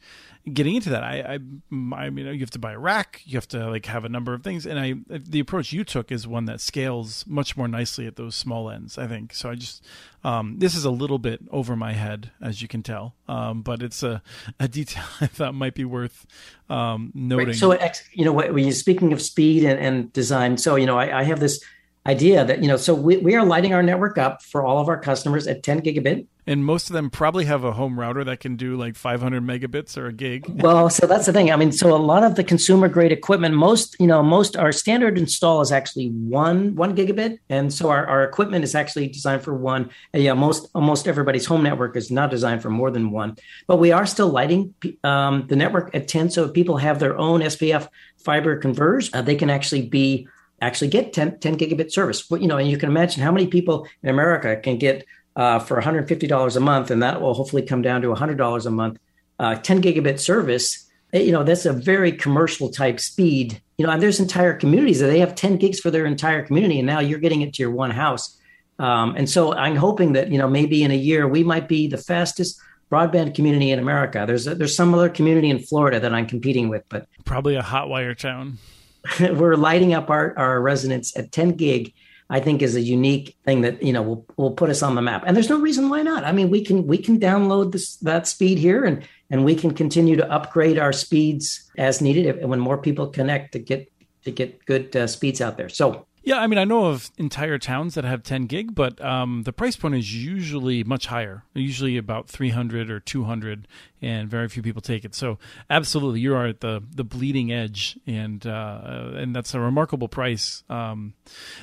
getting 0.54 0.74
into 0.74 0.88
that, 0.88 1.04
I, 1.04 1.18
I, 1.18 1.94
I 1.94 2.08
mean, 2.08 2.24
you 2.24 2.40
have 2.40 2.50
to 2.52 2.58
buy 2.58 2.72
a 2.72 2.78
rack, 2.78 3.20
you 3.26 3.36
have 3.36 3.46
to 3.48 3.68
like 3.68 3.84
have 3.84 4.06
a 4.06 4.08
number 4.08 4.32
of 4.32 4.42
things, 4.42 4.64
and 4.64 4.78
I, 4.78 4.94
the 5.06 5.38
approach 5.38 5.70
you 5.70 5.84
took 5.84 6.10
is 6.10 6.26
one 6.26 6.46
that 6.46 6.62
scales 6.62 7.26
much 7.26 7.58
more 7.58 7.68
nicely 7.68 8.06
at 8.06 8.16
those 8.16 8.34
small 8.34 8.70
ends. 8.70 8.96
I 8.96 9.06
think 9.06 9.34
so. 9.34 9.50
I 9.50 9.56
just, 9.56 9.84
um, 10.24 10.60
this 10.60 10.74
is 10.74 10.86
a 10.86 10.90
little 10.90 11.18
bit 11.18 11.40
over 11.50 11.76
my 11.76 11.92
head, 11.92 12.30
as 12.40 12.62
you 12.62 12.68
can 12.68 12.82
tell, 12.82 13.16
um, 13.28 13.60
but 13.60 13.82
it's 13.82 14.02
a, 14.02 14.22
a 14.58 14.66
detail 14.66 15.04
I 15.20 15.26
thought 15.26 15.54
might 15.54 15.74
be 15.74 15.84
worth 15.84 16.26
um, 16.70 17.12
noting. 17.14 17.48
Right. 17.48 17.54
So, 17.54 17.78
you 18.14 18.24
know, 18.24 18.32
when 18.32 18.64
you're 18.64 18.72
speaking 18.72 19.12
of 19.12 19.20
speed 19.20 19.62
and, 19.64 19.78
and 19.78 20.10
design, 20.14 20.56
so 20.56 20.76
you 20.76 20.86
know, 20.86 20.98
I, 20.98 21.20
I 21.20 21.22
have 21.24 21.40
this 21.40 21.62
idea 22.08 22.44
that 22.44 22.62
you 22.62 22.68
know, 22.68 22.76
so 22.76 22.94
we, 22.94 23.18
we 23.18 23.34
are 23.34 23.44
lighting 23.44 23.74
our 23.74 23.82
network 23.82 24.18
up 24.18 24.42
for 24.42 24.64
all 24.64 24.80
of 24.80 24.88
our 24.88 24.98
customers 24.98 25.46
at 25.46 25.62
10 25.62 25.82
gigabit 25.82 26.26
and 26.48 26.64
most 26.64 26.88
of 26.88 26.94
them 26.94 27.10
probably 27.10 27.44
have 27.44 27.62
a 27.62 27.72
home 27.72 28.00
router 28.00 28.24
that 28.24 28.40
can 28.40 28.56
do 28.56 28.74
like 28.74 28.96
500 28.96 29.42
megabits 29.42 29.98
or 29.98 30.06
a 30.06 30.12
gig. 30.14 30.46
well, 30.62 30.88
so 30.88 31.06
that's 31.06 31.26
the 31.26 31.32
thing. 31.32 31.52
I 31.52 31.56
mean, 31.56 31.72
so 31.72 31.94
a 31.94 31.98
lot 31.98 32.24
of 32.24 32.36
the 32.36 32.42
consumer 32.42 32.88
grade 32.88 33.12
equipment, 33.12 33.54
most 33.54 33.96
you 34.00 34.06
know, 34.06 34.22
most 34.22 34.56
our 34.56 34.72
standard 34.72 35.18
install 35.18 35.60
is 35.60 35.70
actually 35.70 36.06
one 36.06 36.74
one 36.74 36.96
gigabit, 36.96 37.38
and 37.50 37.72
so 37.72 37.90
our, 37.90 38.06
our 38.06 38.24
equipment 38.24 38.64
is 38.64 38.74
actually 38.74 39.08
designed 39.08 39.42
for 39.42 39.52
one. 39.52 39.90
And 40.14 40.22
yeah, 40.22 40.32
most 40.32 40.70
almost 40.74 41.06
everybody's 41.06 41.44
home 41.44 41.62
network 41.62 41.96
is 41.96 42.10
not 42.10 42.30
designed 42.30 42.62
for 42.62 42.70
more 42.70 42.90
than 42.90 43.10
one, 43.10 43.36
but 43.66 43.76
we 43.76 43.92
are 43.92 44.06
still 44.06 44.30
lighting 44.30 44.74
um, 45.04 45.46
the 45.48 45.56
network 45.56 45.94
at 45.94 46.08
10, 46.08 46.30
so 46.30 46.44
if 46.44 46.54
people 46.54 46.78
have 46.78 46.98
their 46.98 47.18
own 47.18 47.40
SPF 47.40 47.88
fiber 48.16 48.56
converters, 48.56 49.10
uh, 49.12 49.20
they 49.20 49.36
can 49.36 49.50
actually 49.50 49.82
be 49.86 50.26
actually 50.60 50.88
get 50.88 51.12
10, 51.12 51.38
10 51.38 51.56
gigabit 51.56 51.92
service. 51.92 52.22
But, 52.22 52.40
you 52.40 52.48
know, 52.48 52.56
and 52.56 52.68
you 52.68 52.76
can 52.76 52.88
imagine 52.88 53.22
how 53.22 53.32
many 53.32 53.46
people 53.46 53.86
in 54.02 54.10
America 54.10 54.56
can 54.56 54.78
get 54.78 55.04
uh, 55.36 55.58
for 55.58 55.80
$150 55.80 56.56
a 56.56 56.60
month, 56.60 56.90
and 56.90 57.02
that 57.02 57.20
will 57.20 57.34
hopefully 57.34 57.62
come 57.62 57.82
down 57.82 58.02
to 58.02 58.08
$100 58.08 58.66
a 58.66 58.70
month. 58.70 58.98
Uh, 59.38 59.54
10 59.54 59.82
gigabit 59.82 60.18
service, 60.18 60.90
eh, 61.12 61.20
you 61.20 61.30
know, 61.30 61.44
that's 61.44 61.64
a 61.64 61.72
very 61.72 62.10
commercial 62.10 62.70
type 62.70 62.98
speed. 62.98 63.60
You 63.76 63.86
know, 63.86 63.92
and 63.92 64.02
there's 64.02 64.18
entire 64.18 64.54
communities 64.54 64.98
that 64.98 65.06
they 65.06 65.20
have 65.20 65.36
10 65.36 65.56
gigs 65.58 65.78
for 65.78 65.92
their 65.92 66.06
entire 66.06 66.44
community, 66.44 66.80
and 66.80 66.86
now 66.86 66.98
you're 66.98 67.20
getting 67.20 67.42
it 67.42 67.54
to 67.54 67.62
your 67.62 67.70
one 67.70 67.92
house. 67.92 68.36
Um, 68.80 69.14
and 69.16 69.28
so 69.28 69.54
I'm 69.54 69.76
hoping 69.76 70.12
that 70.12 70.30
you 70.30 70.38
know 70.38 70.48
maybe 70.48 70.82
in 70.82 70.90
a 70.90 70.96
year 70.96 71.26
we 71.26 71.42
might 71.42 71.68
be 71.68 71.88
the 71.88 71.98
fastest 71.98 72.60
broadband 72.90 73.34
community 73.34 73.70
in 73.70 73.78
America. 73.78 74.24
There's 74.26 74.46
a, 74.46 74.54
there's 74.54 74.74
some 74.74 74.94
other 74.94 75.08
community 75.08 75.50
in 75.50 75.58
Florida 75.58 76.00
that 76.00 76.14
I'm 76.14 76.26
competing 76.26 76.68
with, 76.68 76.84
but 76.88 77.06
probably 77.24 77.56
a 77.56 77.62
Hotwire 77.62 78.16
town. 78.16 78.58
we're 79.20 79.56
lighting 79.56 79.94
up 79.94 80.10
our, 80.10 80.36
our 80.38 80.60
residents 80.60 81.16
at 81.16 81.32
10 81.32 81.52
gig 81.52 81.92
I 82.30 82.40
think 82.40 82.60
is 82.60 82.76
a 82.76 82.80
unique 82.80 83.36
thing 83.44 83.62
that 83.62 83.82
you 83.82 83.92
know 83.92 84.02
will 84.02 84.26
will 84.36 84.50
put 84.50 84.68
us 84.68 84.82
on 84.82 84.94
the 84.94 85.02
map. 85.02 85.24
And 85.26 85.34
there's 85.34 85.48
no 85.48 85.58
reason 85.58 85.88
why 85.88 86.02
not. 86.02 86.24
I 86.24 86.32
mean, 86.32 86.50
we 86.50 86.62
can 86.62 86.86
we 86.86 86.98
can 86.98 87.18
download 87.18 87.72
this 87.72 87.96
that 87.96 88.26
speed 88.26 88.58
here, 88.58 88.84
and 88.84 89.02
and 89.30 89.44
we 89.44 89.54
can 89.54 89.72
continue 89.72 90.16
to 90.16 90.30
upgrade 90.30 90.78
our 90.78 90.92
speeds 90.92 91.70
as 91.78 92.00
needed 92.00 92.26
if, 92.26 92.36
when 92.42 92.60
more 92.60 92.78
people 92.78 93.06
connect 93.06 93.52
to 93.52 93.58
get 93.58 93.90
to 94.24 94.30
get 94.30 94.64
good 94.66 94.94
uh, 94.94 95.06
speeds 95.06 95.40
out 95.40 95.56
there. 95.56 95.70
So 95.70 96.06
yeah, 96.22 96.40
I 96.40 96.46
mean, 96.46 96.58
I 96.58 96.64
know 96.64 96.86
of 96.86 97.10
entire 97.16 97.56
towns 97.56 97.94
that 97.94 98.04
have 98.04 98.22
10 98.22 98.46
gig, 98.46 98.74
but 98.74 99.02
um, 99.02 99.44
the 99.44 99.52
price 99.52 99.76
point 99.76 99.94
is 99.94 100.14
usually 100.14 100.84
much 100.84 101.06
higher, 101.06 101.44
usually 101.54 101.96
about 101.96 102.28
300 102.28 102.90
or 102.90 103.00
200, 103.00 103.66
and 104.00 104.28
very 104.28 104.48
few 104.48 104.62
people 104.62 104.82
take 104.82 105.04
it. 105.04 105.14
So, 105.14 105.38
absolutely, 105.70 106.20
you 106.20 106.34
are 106.34 106.46
at 106.46 106.60
the 106.60 106.82
the 106.94 107.04
bleeding 107.04 107.52
edge, 107.52 107.98
and 108.06 108.46
uh, 108.46 109.10
and 109.14 109.34
that's 109.34 109.54
a 109.54 109.60
remarkable 109.60 110.08
price. 110.08 110.64
Um, 110.68 111.14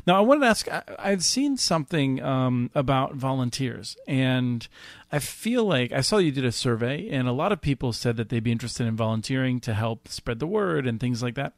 now, 0.06 0.18
I 0.18 0.22
wanted 0.22 0.42
to 0.42 0.48
ask, 0.48 0.68
I, 0.70 1.10
have 1.10 1.24
seen 1.24 1.58
something 1.58 2.22
um, 2.22 2.72
about 2.76 3.16
volunteers, 3.16 3.98
and 4.08 4.68
I 5.12 5.20
feel 5.20 5.64
like 5.66 5.92
I 5.92 6.02
saw 6.02 6.18
you 6.18 6.32
did 6.32 6.46
a 6.46 6.52
survey, 6.52 7.08
and 7.10 7.28
a 7.28 7.32
lot 7.32 7.52
of 7.52 7.62
people 7.62 7.94
said 7.94 8.18
that 8.18 8.30
they'd 8.30 8.44
be 8.44 8.52
interested 8.52 8.86
in 8.88 8.96
volunteering 8.96 9.60
to 9.62 9.74
help 9.74 10.08
spread 10.08 10.40
the 10.40 10.48
word 10.48 10.88
and 10.88 11.00
things 11.00 11.24
like 11.24 11.36
that. 11.36 11.54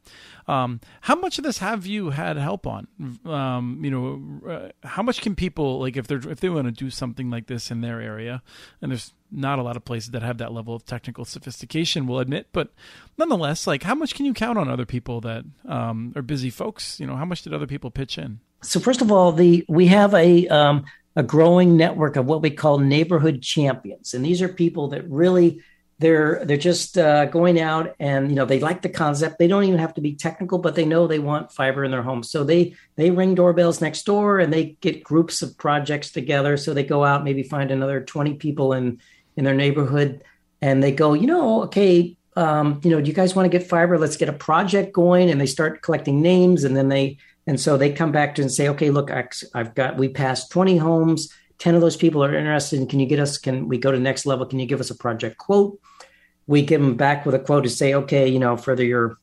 Um, 0.46 0.80
how 1.02 1.14
much 1.14 1.38
of 1.38 1.44
this 1.44 1.58
have 1.58 1.86
you 1.86 2.10
had 2.10 2.36
help 2.36 2.66
on? 2.66 2.88
Um, 3.24 3.80
you 3.82 3.90
know, 3.90 4.48
uh, 4.48 4.86
how 4.86 5.02
much 5.02 5.22
can 5.22 5.34
people 5.34 5.80
like 5.80 5.96
if 5.96 6.06
they're 6.06 6.28
if 6.28 6.40
they 6.40 6.48
want 6.48 6.66
to 6.66 6.72
do 6.72 6.90
something 6.90 7.30
like 7.30 7.46
this 7.46 7.70
in 7.70 7.80
their 7.80 8.00
area, 8.00 8.42
and 8.80 8.92
there's 8.92 9.12
not 9.30 9.58
a 9.58 9.62
lot 9.62 9.76
of 9.76 9.84
places 9.84 10.10
that 10.10 10.22
have 10.22 10.38
that 10.38 10.52
level 10.52 10.74
of 10.74 10.84
technical 10.84 11.24
sophistication, 11.24 12.06
we'll 12.06 12.18
admit, 12.18 12.48
but 12.52 12.72
nonetheless, 13.16 13.66
like 13.66 13.82
how 13.82 13.94
much 13.94 14.14
can 14.14 14.26
you 14.26 14.34
count 14.34 14.58
on 14.58 14.68
other 14.68 14.86
people 14.86 15.20
that 15.22 15.44
um, 15.66 16.12
are 16.16 16.22
busy 16.22 16.50
folks? 16.50 16.98
You 16.98 17.06
know, 17.06 17.16
how 17.16 17.24
much 17.24 17.42
did 17.42 17.52
other 17.52 17.66
people 17.66 17.90
pitch 17.90 18.18
in? 18.18 18.40
So 18.62 18.80
first 18.80 19.02
of 19.02 19.12
all, 19.12 19.32
the 19.32 19.64
we 19.68 19.86
have 19.86 20.14
a 20.14 20.48
um, 20.48 20.84
a 21.14 21.22
growing 21.22 21.76
network 21.76 22.16
of 22.16 22.26
what 22.26 22.42
we 22.42 22.50
call 22.50 22.78
neighborhood 22.78 23.42
champions, 23.42 24.14
and 24.14 24.24
these 24.24 24.42
are 24.42 24.48
people 24.48 24.88
that 24.88 25.08
really 25.08 25.60
they're 26.00 26.44
they're 26.44 26.56
just 26.56 26.96
uh, 26.96 27.24
going 27.26 27.60
out 27.60 27.94
and 27.98 28.30
you 28.30 28.36
know 28.36 28.44
they 28.44 28.60
like 28.60 28.82
the 28.82 28.88
concept. 28.88 29.38
They 29.38 29.48
don't 29.48 29.64
even 29.64 29.80
have 29.80 29.94
to 29.94 30.00
be 30.00 30.14
technical, 30.14 30.58
but 30.58 30.74
they 30.74 30.84
know 30.84 31.06
they 31.06 31.18
want 31.18 31.52
fiber 31.52 31.84
in 31.84 31.90
their 31.90 32.02
home. 32.02 32.22
So 32.22 32.44
they 32.44 32.74
they 32.96 33.10
ring 33.10 33.34
doorbells 33.34 33.80
next 33.80 34.04
door 34.04 34.38
and 34.38 34.52
they 34.52 34.76
get 34.80 35.02
groups 35.02 35.42
of 35.42 35.58
projects 35.58 36.12
together. 36.12 36.56
So 36.56 36.72
they 36.72 36.84
go 36.84 37.04
out 37.04 37.24
maybe 37.24 37.42
find 37.42 37.70
another 37.70 38.00
twenty 38.00 38.34
people 38.34 38.72
in 38.72 39.00
in 39.38 39.44
their 39.44 39.54
neighborhood 39.54 40.24
and 40.60 40.82
they 40.82 40.90
go, 40.90 41.14
you 41.14 41.28
know, 41.28 41.62
okay, 41.62 42.16
um, 42.34 42.80
you 42.82 42.90
know, 42.90 43.00
do 43.00 43.06
you 43.06 43.14
guys 43.14 43.36
want 43.36 43.50
to 43.50 43.56
get 43.56 43.68
fiber? 43.68 43.96
Let's 43.96 44.16
get 44.16 44.28
a 44.28 44.32
project 44.32 44.92
going. 44.92 45.30
And 45.30 45.40
they 45.40 45.46
start 45.46 45.80
collecting 45.80 46.20
names 46.20 46.64
and 46.64 46.76
then 46.76 46.88
they 46.88 47.18
and 47.46 47.58
so 47.58 47.78
they 47.78 47.92
come 47.92 48.12
back 48.12 48.34
to 48.34 48.42
and 48.42 48.52
say, 48.52 48.68
okay, 48.68 48.90
look, 48.90 49.10
I've 49.10 49.74
got, 49.74 49.96
we 49.96 50.08
passed 50.08 50.50
20 50.50 50.76
homes. 50.76 51.32
10 51.58 51.76
of 51.76 51.80
those 51.80 51.96
people 51.96 52.22
are 52.22 52.36
interested. 52.36 52.78
And 52.78 52.90
can 52.90 53.00
you 53.00 53.06
get 53.06 53.20
us, 53.20 53.38
can 53.38 53.68
we 53.68 53.78
go 53.78 53.90
to 53.90 53.98
next 53.98 54.26
level? 54.26 54.44
Can 54.44 54.58
you 54.58 54.66
give 54.66 54.80
us 54.80 54.90
a 54.90 54.94
project 54.94 55.38
quote? 55.38 55.80
We 56.46 56.60
give 56.60 56.82
them 56.82 56.96
back 56.96 57.24
with 57.24 57.34
a 57.34 57.38
quote 57.38 57.64
to 57.64 57.70
say, 57.70 57.94
okay, 57.94 58.28
you 58.28 58.38
know, 58.38 58.58
for 58.58 58.76
the, 58.76 58.84
your, 58.84 59.18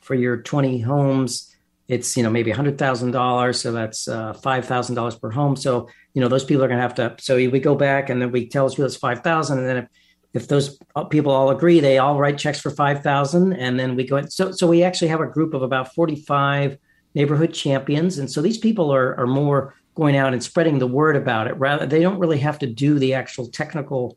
for 0.00 0.14
your 0.14 0.42
20 0.42 0.80
homes, 0.80 1.54
it's, 1.88 2.16
you 2.16 2.22
know, 2.22 2.30
maybe 2.30 2.52
$100,000. 2.52 3.54
So 3.54 3.72
that's 3.72 4.08
uh, 4.08 4.34
$5,000 4.34 5.20
per 5.20 5.30
home. 5.30 5.56
So, 5.56 5.88
you 6.14 6.20
know, 6.20 6.28
those 6.28 6.44
people 6.44 6.62
are 6.62 6.68
going 6.68 6.78
to 6.78 6.82
have 6.82 6.94
to, 6.96 7.16
so 7.18 7.36
we 7.36 7.60
go 7.60 7.74
back 7.74 8.10
and 8.10 8.20
then 8.20 8.30
we 8.30 8.46
tell 8.46 8.66
us 8.66 8.76
well, 8.76 8.86
it's 8.86 8.96
5,000. 8.96 9.58
And 9.58 9.66
then 9.66 9.76
if, 9.78 9.88
if 10.34 10.48
those 10.48 10.78
people 11.08 11.32
all 11.32 11.50
agree, 11.50 11.80
they 11.80 11.98
all 11.98 12.18
write 12.18 12.36
checks 12.36 12.60
for 12.60 12.70
5,000 12.70 13.54
and 13.54 13.80
then 13.80 13.96
we 13.96 14.04
go. 14.04 14.24
So, 14.26 14.52
so 14.52 14.66
we 14.66 14.82
actually 14.82 15.08
have 15.08 15.20
a 15.20 15.26
group 15.26 15.54
of 15.54 15.62
about 15.62 15.94
45 15.94 16.76
neighborhood 17.14 17.54
champions. 17.54 18.18
And 18.18 18.30
so 18.30 18.42
these 18.42 18.58
people 18.58 18.92
are, 18.92 19.18
are 19.18 19.26
more 19.26 19.74
going 19.94 20.16
out 20.16 20.32
and 20.32 20.42
spreading 20.42 20.78
the 20.78 20.86
word 20.86 21.16
about 21.16 21.48
it. 21.48 21.56
Rather, 21.56 21.86
they 21.86 22.00
don't 22.00 22.18
really 22.18 22.38
have 22.38 22.58
to 22.60 22.66
do 22.66 22.98
the 22.98 23.14
actual 23.14 23.48
technical 23.48 24.16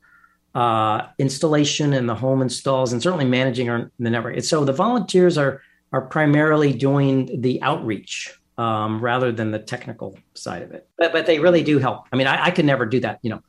uh, 0.54 1.08
installation 1.18 1.94
and 1.94 2.08
the 2.08 2.16
home 2.16 2.42
installs, 2.42 2.92
and 2.92 3.02
certainly 3.02 3.26
managing 3.26 3.70
our, 3.70 3.90
the 4.00 4.10
network. 4.10 4.36
And 4.36 4.46
so 4.46 4.66
the 4.66 4.74
volunteers 4.74 5.38
are 5.38 5.62
are 5.92 6.02
primarily 6.02 6.74
doing 6.74 7.42
the 7.42 7.62
outreach 7.62 8.34
um, 8.58 9.02
rather 9.02 9.32
than 9.32 9.52
the 9.52 9.60
technical 9.60 10.18
side 10.34 10.62
of 10.62 10.72
it. 10.72 10.88
But 10.98 11.12
but 11.12 11.26
they 11.26 11.40
really 11.40 11.64
do 11.64 11.80
help. 11.80 12.06
I 12.12 12.16
mean, 12.16 12.28
I, 12.28 12.46
I 12.46 12.52
could 12.52 12.66
never 12.66 12.86
do 12.86 13.00
that. 13.02 13.20
You 13.22 13.32
know, 13.32 13.42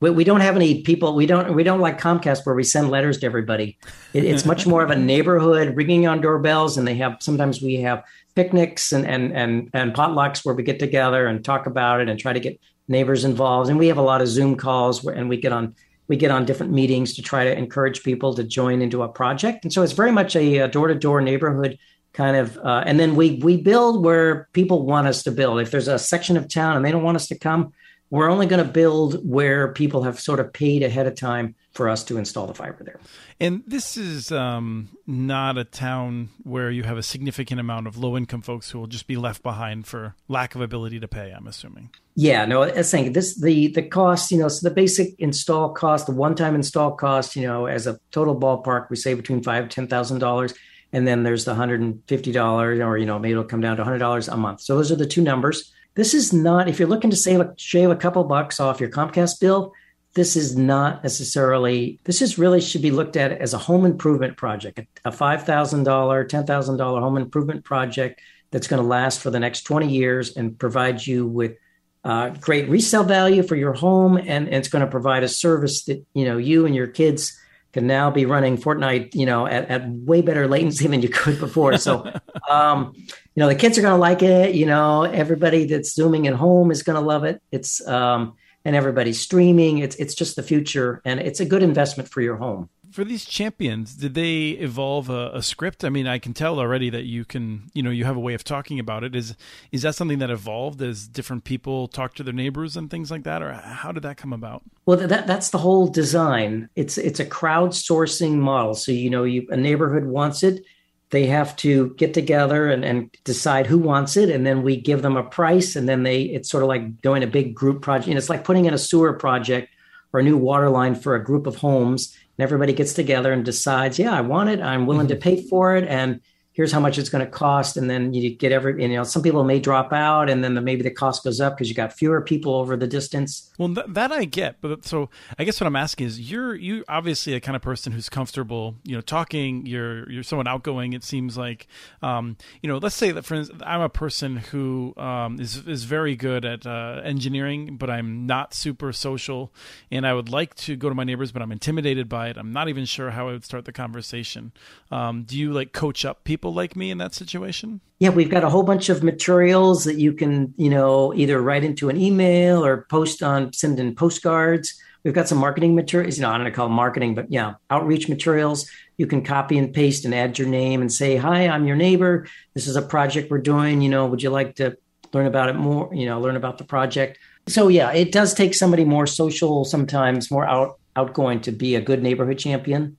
we, 0.00 0.10
we 0.10 0.24
don't 0.24 0.40
have 0.40 0.56
any 0.56 0.82
people. 0.82 1.14
We 1.14 1.26
don't 1.26 1.54
we 1.54 1.62
don't 1.62 1.80
like 1.80 2.00
Comcast 2.00 2.44
where 2.44 2.54
we 2.54 2.64
send 2.64 2.90
letters 2.90 3.18
to 3.18 3.26
everybody. 3.26 3.78
It, 4.12 4.24
it's 4.24 4.44
much 4.44 4.66
more 4.66 4.82
of 4.82 4.90
a 4.90 4.96
neighborhood 4.96 5.76
ringing 5.76 6.06
on 6.06 6.20
doorbells, 6.20 6.76
and 6.76 6.86
they 6.86 6.96
have 6.96 7.16
sometimes 7.20 7.62
we 7.62 7.76
have 7.76 8.04
picnics 8.34 8.92
and 8.92 9.06
and 9.06 9.32
and 9.36 9.70
and 9.72 9.94
potlucks 9.94 10.44
where 10.44 10.54
we 10.54 10.62
get 10.62 10.78
together 10.78 11.26
and 11.26 11.44
talk 11.44 11.66
about 11.66 12.00
it 12.00 12.08
and 12.08 12.18
try 12.18 12.32
to 12.32 12.40
get 12.40 12.60
neighbors 12.88 13.24
involved. 13.24 13.70
And 13.70 13.78
we 13.78 13.88
have 13.88 13.98
a 13.98 14.02
lot 14.02 14.22
of 14.22 14.28
Zoom 14.28 14.56
calls 14.56 15.04
where, 15.04 15.14
and 15.14 15.28
we 15.28 15.36
get 15.36 15.52
on 15.52 15.74
we 16.08 16.16
get 16.16 16.30
on 16.30 16.44
different 16.44 16.72
meetings 16.72 17.14
to 17.14 17.22
try 17.22 17.44
to 17.44 17.56
encourage 17.56 18.02
people 18.02 18.34
to 18.34 18.42
join 18.42 18.82
into 18.82 19.02
a 19.02 19.08
project. 19.08 19.64
And 19.64 19.72
so 19.72 19.82
it's 19.82 19.92
very 19.92 20.12
much 20.12 20.34
a 20.34 20.66
door 20.68 20.88
to 20.88 20.94
door 20.94 21.20
neighborhood 21.20 21.78
kind 22.14 22.36
of 22.36 22.56
uh, 22.58 22.82
and 22.86 22.98
then 22.98 23.14
we 23.14 23.36
we 23.44 23.56
build 23.56 24.04
where 24.04 24.48
people 24.52 24.84
want 24.84 25.06
us 25.06 25.22
to 25.22 25.30
build 25.30 25.60
if 25.60 25.70
there's 25.70 25.88
a 25.88 25.98
section 25.98 26.36
of 26.36 26.52
town 26.52 26.74
and 26.74 26.84
they 26.84 26.90
don't 26.90 27.04
want 27.04 27.16
us 27.16 27.28
to 27.28 27.38
come 27.38 27.72
we're 28.10 28.30
only 28.30 28.46
going 28.46 28.64
to 28.64 28.70
build 28.70 29.28
where 29.28 29.72
people 29.72 30.02
have 30.02 30.18
sort 30.18 30.40
of 30.40 30.52
paid 30.52 30.82
ahead 30.82 31.06
of 31.06 31.14
time 31.14 31.54
for 31.72 31.88
us 31.88 32.02
to 32.04 32.16
install 32.16 32.46
the 32.46 32.54
fiber 32.54 32.82
there. 32.82 32.98
And 33.38 33.62
this 33.66 33.96
is 33.96 34.32
um, 34.32 34.88
not 35.06 35.58
a 35.58 35.64
town 35.64 36.30
where 36.42 36.70
you 36.70 36.82
have 36.82 36.98
a 36.98 37.02
significant 37.02 37.60
amount 37.60 37.86
of 37.86 37.96
low 37.96 38.16
income 38.16 38.42
folks 38.42 38.70
who 38.70 38.80
will 38.80 38.86
just 38.86 39.06
be 39.06 39.16
left 39.16 39.42
behind 39.42 39.86
for 39.86 40.16
lack 40.26 40.54
of 40.54 40.60
ability 40.60 40.98
to 41.00 41.06
pay. 41.06 41.30
I'm 41.30 41.46
assuming. 41.46 41.90
Yeah, 42.16 42.46
no, 42.46 42.62
I 42.62 42.72
was 42.72 42.88
saying 42.88 43.12
this 43.12 43.40
the 43.40 43.68
the 43.68 43.82
cost, 43.82 44.32
you 44.32 44.38
know, 44.38 44.48
so 44.48 44.68
the 44.68 44.74
basic 44.74 45.14
install 45.20 45.72
cost, 45.72 46.06
the 46.06 46.12
one 46.12 46.34
time 46.34 46.56
install 46.56 46.96
cost, 46.96 47.36
you 47.36 47.46
know, 47.46 47.66
as 47.66 47.86
a 47.86 48.00
total 48.10 48.34
ballpark, 48.34 48.90
we 48.90 48.96
say 48.96 49.14
between 49.14 49.40
five 49.40 49.68
ten 49.68 49.86
thousand 49.86 50.18
dollars, 50.18 50.52
and 50.92 51.06
then 51.06 51.22
there's 51.22 51.44
the 51.44 51.54
hundred 51.54 51.80
and 51.80 52.02
fifty 52.08 52.32
dollars, 52.32 52.80
or 52.80 52.98
you 52.98 53.06
know, 53.06 53.20
maybe 53.20 53.32
it'll 53.32 53.44
come 53.44 53.60
down 53.60 53.76
to 53.76 53.84
hundred 53.84 53.98
dollars 53.98 54.26
a 54.26 54.36
month. 54.36 54.62
So 54.62 54.74
those 54.74 54.90
are 54.90 54.96
the 54.96 55.06
two 55.06 55.22
numbers. 55.22 55.72
This 55.94 56.14
is 56.14 56.32
not, 56.32 56.68
if 56.68 56.78
you're 56.78 56.88
looking 56.88 57.10
to 57.10 57.16
save, 57.16 57.42
shave 57.56 57.90
a 57.90 57.96
couple 57.96 58.24
bucks 58.24 58.60
off 58.60 58.80
your 58.80 58.90
Comcast 58.90 59.40
bill, 59.40 59.72
this 60.14 60.36
is 60.36 60.56
not 60.56 61.02
necessarily, 61.02 62.00
this 62.04 62.22
is 62.22 62.38
really 62.38 62.60
should 62.60 62.82
be 62.82 62.90
looked 62.90 63.16
at 63.16 63.32
as 63.32 63.54
a 63.54 63.58
home 63.58 63.84
improvement 63.84 64.36
project, 64.36 64.80
a 65.04 65.10
$5,000, 65.10 65.84
$10,000 65.84 67.00
home 67.00 67.16
improvement 67.16 67.64
project 67.64 68.20
that's 68.50 68.66
going 68.66 68.82
to 68.82 68.88
last 68.88 69.20
for 69.20 69.30
the 69.30 69.38
next 69.38 69.62
20 69.62 69.88
years 69.88 70.36
and 70.36 70.58
provide 70.58 71.06
you 71.06 71.26
with 71.26 71.56
uh, 72.04 72.30
great 72.30 72.68
resale 72.68 73.04
value 73.04 73.42
for 73.42 73.56
your 73.56 73.74
home. 73.74 74.16
And, 74.16 74.28
and 74.28 74.54
it's 74.54 74.68
going 74.68 74.84
to 74.84 74.90
provide 74.90 75.22
a 75.22 75.28
service 75.28 75.84
that, 75.84 76.04
you 76.14 76.24
know, 76.24 76.38
you 76.38 76.64
and 76.64 76.74
your 76.74 76.86
kids 76.86 77.38
can 77.72 77.86
now 77.86 78.10
be 78.10 78.24
running 78.24 78.56
Fortnite, 78.56 79.14
you 79.14 79.26
know, 79.26 79.46
at, 79.46 79.68
at 79.68 79.88
way 79.88 80.22
better 80.22 80.48
latency 80.48 80.86
than 80.86 81.02
you 81.02 81.10
could 81.10 81.38
before. 81.38 81.76
So, 81.76 82.10
um, 82.50 82.94
you 83.38 83.44
know, 83.44 83.48
the 83.50 83.54
kids 83.54 83.78
are 83.78 83.82
going 83.82 83.94
to 83.94 84.00
like 84.00 84.20
it. 84.20 84.56
You 84.56 84.66
know, 84.66 85.04
everybody 85.04 85.64
that's 85.64 85.94
zooming 85.94 86.26
at 86.26 86.34
home 86.34 86.72
is 86.72 86.82
going 86.82 87.00
to 87.00 87.06
love 87.06 87.22
it. 87.22 87.40
It's 87.52 87.86
um, 87.86 88.34
and 88.64 88.74
everybody's 88.74 89.20
streaming. 89.20 89.78
It's 89.78 89.94
it's 89.94 90.12
just 90.12 90.34
the 90.34 90.42
future, 90.42 91.00
and 91.04 91.20
it's 91.20 91.38
a 91.38 91.44
good 91.44 91.62
investment 91.62 92.08
for 92.08 92.20
your 92.20 92.34
home 92.34 92.68
for 92.90 93.04
these 93.04 93.26
champions 93.26 93.94
did 93.96 94.14
they 94.14 94.48
evolve 94.52 95.10
a, 95.10 95.30
a, 95.34 95.42
script 95.42 95.84
i 95.84 95.90
mean 95.90 96.06
i 96.06 96.18
can 96.18 96.32
tell 96.32 96.58
already 96.58 96.88
that 96.88 97.04
you 97.04 97.22
can 97.22 97.70
you 97.74 97.82
know 97.82 97.90
you 97.90 98.06
have 98.06 98.16
a 98.16 98.20
way 98.20 98.32
of 98.32 98.42
talking 98.42 98.80
about 98.80 99.04
it 99.04 99.14
is 99.14 99.36
is 99.72 99.82
that 99.82 99.94
something 99.94 100.18
that 100.18 100.30
evolved 100.30 100.80
as 100.80 101.06
different 101.06 101.44
people 101.44 101.86
talk 101.86 102.14
to 102.14 102.22
their 102.22 102.32
neighbors 102.32 102.78
and 102.78 102.90
things 102.90 103.10
like 103.10 103.24
that 103.24 103.42
or 103.42 103.52
how 103.52 103.92
did 103.92 104.02
that 104.02 104.16
come 104.16 104.32
about 104.32 104.62
well 104.86 104.96
that 104.96 105.26
that's 105.26 105.50
the 105.50 105.58
whole 105.58 105.86
design 105.86 106.66
it's 106.76 106.96
it's 106.96 107.20
a 107.20 107.26
crowdsourcing 107.26 108.36
model 108.36 108.74
so 108.74 108.90
you 108.90 109.10
know 109.10 109.24
you 109.24 109.46
a 109.50 109.56
neighborhood 109.56 110.06
wants 110.06 110.42
it 110.42 110.64
they 111.10 111.26
have 111.26 111.56
to 111.56 111.94
get 111.94 112.12
together 112.12 112.68
and, 112.68 112.84
and 112.84 113.16
decide 113.24 113.66
who 113.66 113.78
wants 113.78 114.16
it 114.16 114.28
and 114.28 114.46
then 114.46 114.62
we 114.62 114.76
give 114.76 115.02
them 115.02 115.16
a 115.16 115.22
price 115.22 115.74
and 115.74 115.88
then 115.88 116.02
they 116.02 116.22
it's 116.22 116.50
sort 116.50 116.62
of 116.62 116.68
like 116.68 117.00
doing 117.00 117.22
a 117.22 117.26
big 117.26 117.54
group 117.54 117.80
project 117.80 118.08
and 118.08 118.18
it's 118.18 118.28
like 118.28 118.44
putting 118.44 118.66
in 118.66 118.74
a 118.74 118.78
sewer 118.78 119.12
project 119.14 119.72
or 120.12 120.20
a 120.20 120.22
new 120.22 120.36
water 120.36 120.70
line 120.70 120.94
for 120.94 121.14
a 121.14 121.24
group 121.24 121.46
of 121.46 121.56
homes 121.56 122.16
and 122.38 122.44
everybody 122.44 122.72
gets 122.72 122.92
together 122.92 123.32
and 123.32 123.44
decides, 123.44 123.98
yeah, 123.98 124.12
I 124.12 124.20
want 124.20 124.48
it. 124.48 124.60
I'm 124.60 124.86
willing 124.86 125.08
mm-hmm. 125.08 125.16
to 125.16 125.20
pay 125.20 125.42
for 125.42 125.76
it. 125.76 125.84
And 125.88 126.20
here's 126.58 126.72
how 126.72 126.80
much 126.80 126.98
it's 126.98 127.08
going 127.08 127.24
to 127.24 127.30
cost 127.30 127.76
and 127.76 127.88
then 127.88 128.12
you 128.12 128.34
get 128.34 128.50
every 128.50 128.82
you 128.82 128.88
know 128.88 129.04
some 129.04 129.22
people 129.22 129.44
may 129.44 129.60
drop 129.60 129.92
out 129.92 130.28
and 130.28 130.42
then 130.42 130.54
the, 130.54 130.60
maybe 130.60 130.82
the 130.82 130.90
cost 130.90 131.22
goes 131.22 131.40
up 131.40 131.54
because 131.54 131.68
you 131.68 131.74
got 131.74 131.92
fewer 131.92 132.20
people 132.20 132.52
over 132.52 132.76
the 132.76 132.88
distance. 132.88 133.48
Well 133.58 133.72
th- 133.72 133.86
that 133.90 134.10
i 134.10 134.24
get 134.24 134.60
but 134.60 134.84
so 134.84 135.08
i 135.38 135.44
guess 135.44 135.60
what 135.60 135.68
i'm 135.68 135.76
asking 135.76 136.08
is 136.08 136.20
you're 136.32 136.56
you 136.56 136.84
obviously 136.88 137.34
a 137.34 137.40
kind 137.40 137.54
of 137.54 137.62
person 137.62 137.92
who's 137.92 138.08
comfortable 138.08 138.74
you 138.82 138.96
know 138.96 139.00
talking 139.00 139.66
you're 139.66 140.10
you're 140.10 140.24
someone 140.24 140.48
outgoing 140.48 140.94
it 140.94 141.04
seems 141.04 141.38
like 141.38 141.68
um, 142.02 142.36
you 142.60 142.68
know 142.68 142.78
let's 142.78 142.96
say 142.96 143.12
that 143.12 143.24
for 143.24 143.36
instance 143.36 143.62
i'm 143.64 143.80
a 143.80 143.88
person 143.88 144.36
who 144.36 144.94
um, 144.96 145.38
is 145.40 145.64
is 145.68 145.84
very 145.84 146.16
good 146.16 146.44
at 146.44 146.66
uh, 146.66 147.00
engineering 147.04 147.76
but 147.76 147.88
i'm 147.88 148.26
not 148.26 148.52
super 148.52 148.92
social 148.92 149.52
and 149.92 150.04
i 150.04 150.12
would 150.12 150.28
like 150.28 150.56
to 150.56 150.74
go 150.74 150.88
to 150.88 150.94
my 150.96 151.04
neighbors 151.04 151.30
but 151.30 151.40
i'm 151.40 151.52
intimidated 151.52 152.08
by 152.08 152.28
it. 152.28 152.36
I'm 152.36 152.52
not 152.52 152.68
even 152.68 152.84
sure 152.84 153.10
how 153.10 153.28
i 153.28 153.32
would 153.32 153.44
start 153.44 153.64
the 153.64 153.72
conversation. 153.72 154.52
Um, 154.90 155.22
do 155.22 155.38
you 155.38 155.52
like 155.52 155.72
coach 155.72 156.04
up 156.04 156.24
people 156.24 156.47
people 156.48 156.56
like 156.56 156.76
me 156.76 156.90
in 156.90 156.98
that 156.98 157.14
situation? 157.14 157.80
Yeah, 157.98 158.10
we've 158.10 158.30
got 158.30 158.44
a 158.44 158.48
whole 158.48 158.62
bunch 158.62 158.88
of 158.88 159.02
materials 159.02 159.84
that 159.84 159.96
you 159.96 160.12
can, 160.14 160.54
you 160.56 160.70
know, 160.70 161.12
either 161.14 161.40
write 161.42 161.64
into 161.64 161.90
an 161.90 161.96
email 162.00 162.64
or 162.64 162.86
post 162.90 163.22
on, 163.22 163.52
send 163.52 163.78
in 163.78 163.94
postcards. 163.94 164.74
We've 165.04 165.14
got 165.14 165.28
some 165.28 165.38
marketing 165.38 165.74
materials, 165.74 166.16
you 166.16 166.22
know, 166.22 166.30
I 166.30 166.38
don't 166.38 166.46
know 166.46 166.50
call 166.50 166.68
marketing, 166.68 167.14
but 167.14 167.30
yeah, 167.30 167.54
outreach 167.70 168.08
materials. 168.08 168.68
You 168.96 169.06
can 169.06 169.22
copy 169.22 169.58
and 169.58 169.72
paste 169.72 170.04
and 170.04 170.14
add 170.14 170.38
your 170.38 170.48
name 170.48 170.80
and 170.80 170.92
say, 170.92 171.16
Hi, 171.16 171.48
I'm 171.48 171.66
your 171.66 171.76
neighbor. 171.76 172.26
This 172.54 172.66
is 172.66 172.76
a 172.76 172.82
project 172.82 173.30
we're 173.30 173.38
doing. 173.38 173.80
You 173.80 173.90
know, 173.90 174.06
would 174.06 174.22
you 174.22 174.30
like 174.30 174.56
to 174.56 174.76
learn 175.12 175.26
about 175.26 175.50
it 175.50 175.54
more? 175.54 175.94
You 175.94 176.06
know, 176.06 176.20
learn 176.20 176.36
about 176.36 176.58
the 176.58 176.64
project. 176.64 177.18
So 177.46 177.68
yeah, 177.68 177.92
it 177.92 178.10
does 178.10 178.34
take 178.34 178.54
somebody 178.54 178.84
more 178.84 179.06
social, 179.06 179.64
sometimes 179.64 180.30
more 180.30 180.46
out 180.46 180.78
outgoing 180.96 181.40
to 181.42 181.52
be 181.52 181.76
a 181.76 181.80
good 181.80 182.02
neighborhood 182.02 182.38
champion. 182.38 182.96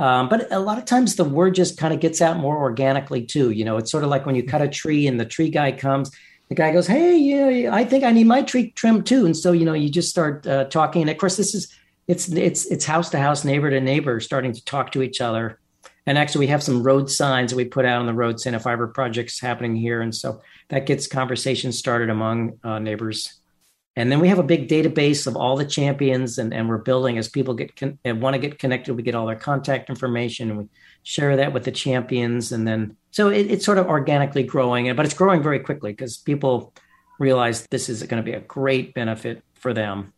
Um, 0.00 0.30
but 0.30 0.50
a 0.50 0.58
lot 0.58 0.78
of 0.78 0.86
times 0.86 1.14
the 1.14 1.24
word 1.24 1.54
just 1.54 1.76
kind 1.76 1.92
of 1.92 2.00
gets 2.00 2.22
out 2.22 2.38
more 2.38 2.56
organically 2.56 3.22
too. 3.22 3.50
You 3.50 3.66
know, 3.66 3.76
it's 3.76 3.90
sort 3.90 4.02
of 4.02 4.08
like 4.08 4.24
when 4.24 4.34
you 4.34 4.42
cut 4.42 4.62
a 4.62 4.68
tree 4.68 5.06
and 5.06 5.20
the 5.20 5.26
tree 5.26 5.50
guy 5.50 5.72
comes, 5.72 6.10
the 6.48 6.54
guy 6.54 6.72
goes, 6.72 6.86
"Hey, 6.86 7.18
yeah, 7.18 7.74
I 7.74 7.84
think 7.84 8.02
I 8.02 8.10
need 8.10 8.26
my 8.26 8.40
tree 8.40 8.70
trimmed 8.70 9.04
too." 9.04 9.26
And 9.26 9.36
so 9.36 9.52
you 9.52 9.66
know, 9.66 9.74
you 9.74 9.90
just 9.90 10.08
start 10.08 10.46
uh, 10.46 10.64
talking. 10.64 11.02
And 11.02 11.10
of 11.10 11.18
course, 11.18 11.36
this 11.36 11.54
is 11.54 11.70
it's 12.08 12.32
it's 12.32 12.64
it's 12.66 12.86
house 12.86 13.10
to 13.10 13.18
house, 13.18 13.44
neighbor 13.44 13.68
to 13.68 13.78
neighbor, 13.78 14.20
starting 14.20 14.54
to 14.54 14.64
talk 14.64 14.90
to 14.92 15.02
each 15.02 15.20
other. 15.20 15.60
And 16.06 16.16
actually, 16.16 16.46
we 16.46 16.50
have 16.50 16.62
some 16.62 16.82
road 16.82 17.10
signs 17.10 17.50
that 17.50 17.56
we 17.56 17.66
put 17.66 17.84
out 17.84 18.00
on 18.00 18.06
the 18.06 18.14
road 18.14 18.40
saying 18.40 18.54
a 18.54 18.60
fiber 18.60 18.86
project's 18.86 19.38
happening 19.38 19.76
here, 19.76 20.00
and 20.00 20.14
so 20.14 20.40
that 20.70 20.86
gets 20.86 21.06
conversations 21.08 21.78
started 21.78 22.08
among 22.08 22.58
uh, 22.64 22.78
neighbors. 22.78 23.39
And 24.00 24.10
then 24.10 24.18
we 24.18 24.28
have 24.28 24.38
a 24.38 24.42
big 24.42 24.66
database 24.66 25.26
of 25.26 25.36
all 25.36 25.56
the 25.56 25.64
champions, 25.66 26.38
and, 26.38 26.54
and 26.54 26.70
we're 26.70 26.78
building 26.78 27.18
as 27.18 27.28
people 27.28 27.52
get 27.52 27.76
con- 27.76 27.98
want 28.04 28.32
to 28.32 28.38
get 28.38 28.58
connected. 28.58 28.94
We 28.94 29.02
get 29.02 29.14
all 29.14 29.26
their 29.26 29.36
contact 29.36 29.90
information, 29.90 30.48
and 30.48 30.58
we 30.58 30.68
share 31.02 31.36
that 31.36 31.52
with 31.52 31.64
the 31.64 31.70
champions. 31.70 32.50
And 32.50 32.66
then 32.66 32.96
so 33.10 33.28
it, 33.28 33.50
it's 33.50 33.64
sort 33.66 33.76
of 33.76 33.88
organically 33.88 34.42
growing, 34.42 34.96
but 34.96 35.04
it's 35.04 35.14
growing 35.14 35.42
very 35.42 35.58
quickly 35.58 35.92
because 35.92 36.16
people 36.16 36.72
realize 37.18 37.66
this 37.66 37.90
is 37.90 38.02
going 38.04 38.22
to 38.24 38.24
be 38.24 38.32
a 38.32 38.40
great 38.40 38.94
benefit 38.94 39.44
for 39.52 39.74
them. 39.74 40.14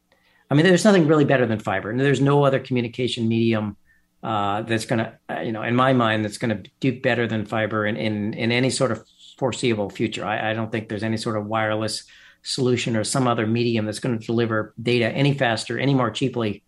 I 0.49 0.55
mean, 0.55 0.64
there's 0.64 0.85
nothing 0.85 1.09
really 1.09 1.25
better 1.25 1.47
than 1.47 1.59
fiber, 1.59 1.90
and 1.90 1.99
there's 1.99 2.21
no 2.21 2.45
other 2.45 2.61
communication 2.61 3.27
medium 3.27 3.77
uh, 4.23 4.62
that's 4.62 4.87
going 4.87 5.01
to, 5.01 5.18
uh, 5.29 5.40
you 5.40 5.51
know, 5.51 5.62
in 5.62 5.75
my 5.75 5.92
mind, 5.92 6.25
that's 6.25 6.38
going 6.38 6.57
to 6.57 6.71
do 6.79 7.01
better 7.01 7.27
than 7.27 7.47
fiber 7.47 7.85
in 7.85 7.97
in, 7.97 8.35
in 8.35 8.53
any 8.53 8.71
sort 8.71 8.92
of 8.92 9.05
foreseeable 9.38 9.90
future. 9.90 10.25
I, 10.25 10.51
I 10.51 10.55
don't 10.55 10.71
think 10.71 10.88
there's 10.88 11.03
any 11.03 11.16
sort 11.16 11.37
of 11.37 11.47
wireless 11.47 12.05
solution 12.42 12.96
or 12.96 13.05
some 13.05 13.26
other 13.26 13.46
medium 13.46 13.87
that's 13.87 14.00
going 14.00 14.18
to 14.18 14.26
deliver 14.26 14.74
data 14.81 15.09
any 15.09 15.35
faster, 15.35 15.78
any 15.78 15.94
more 15.94 16.11
cheaply 16.11 16.62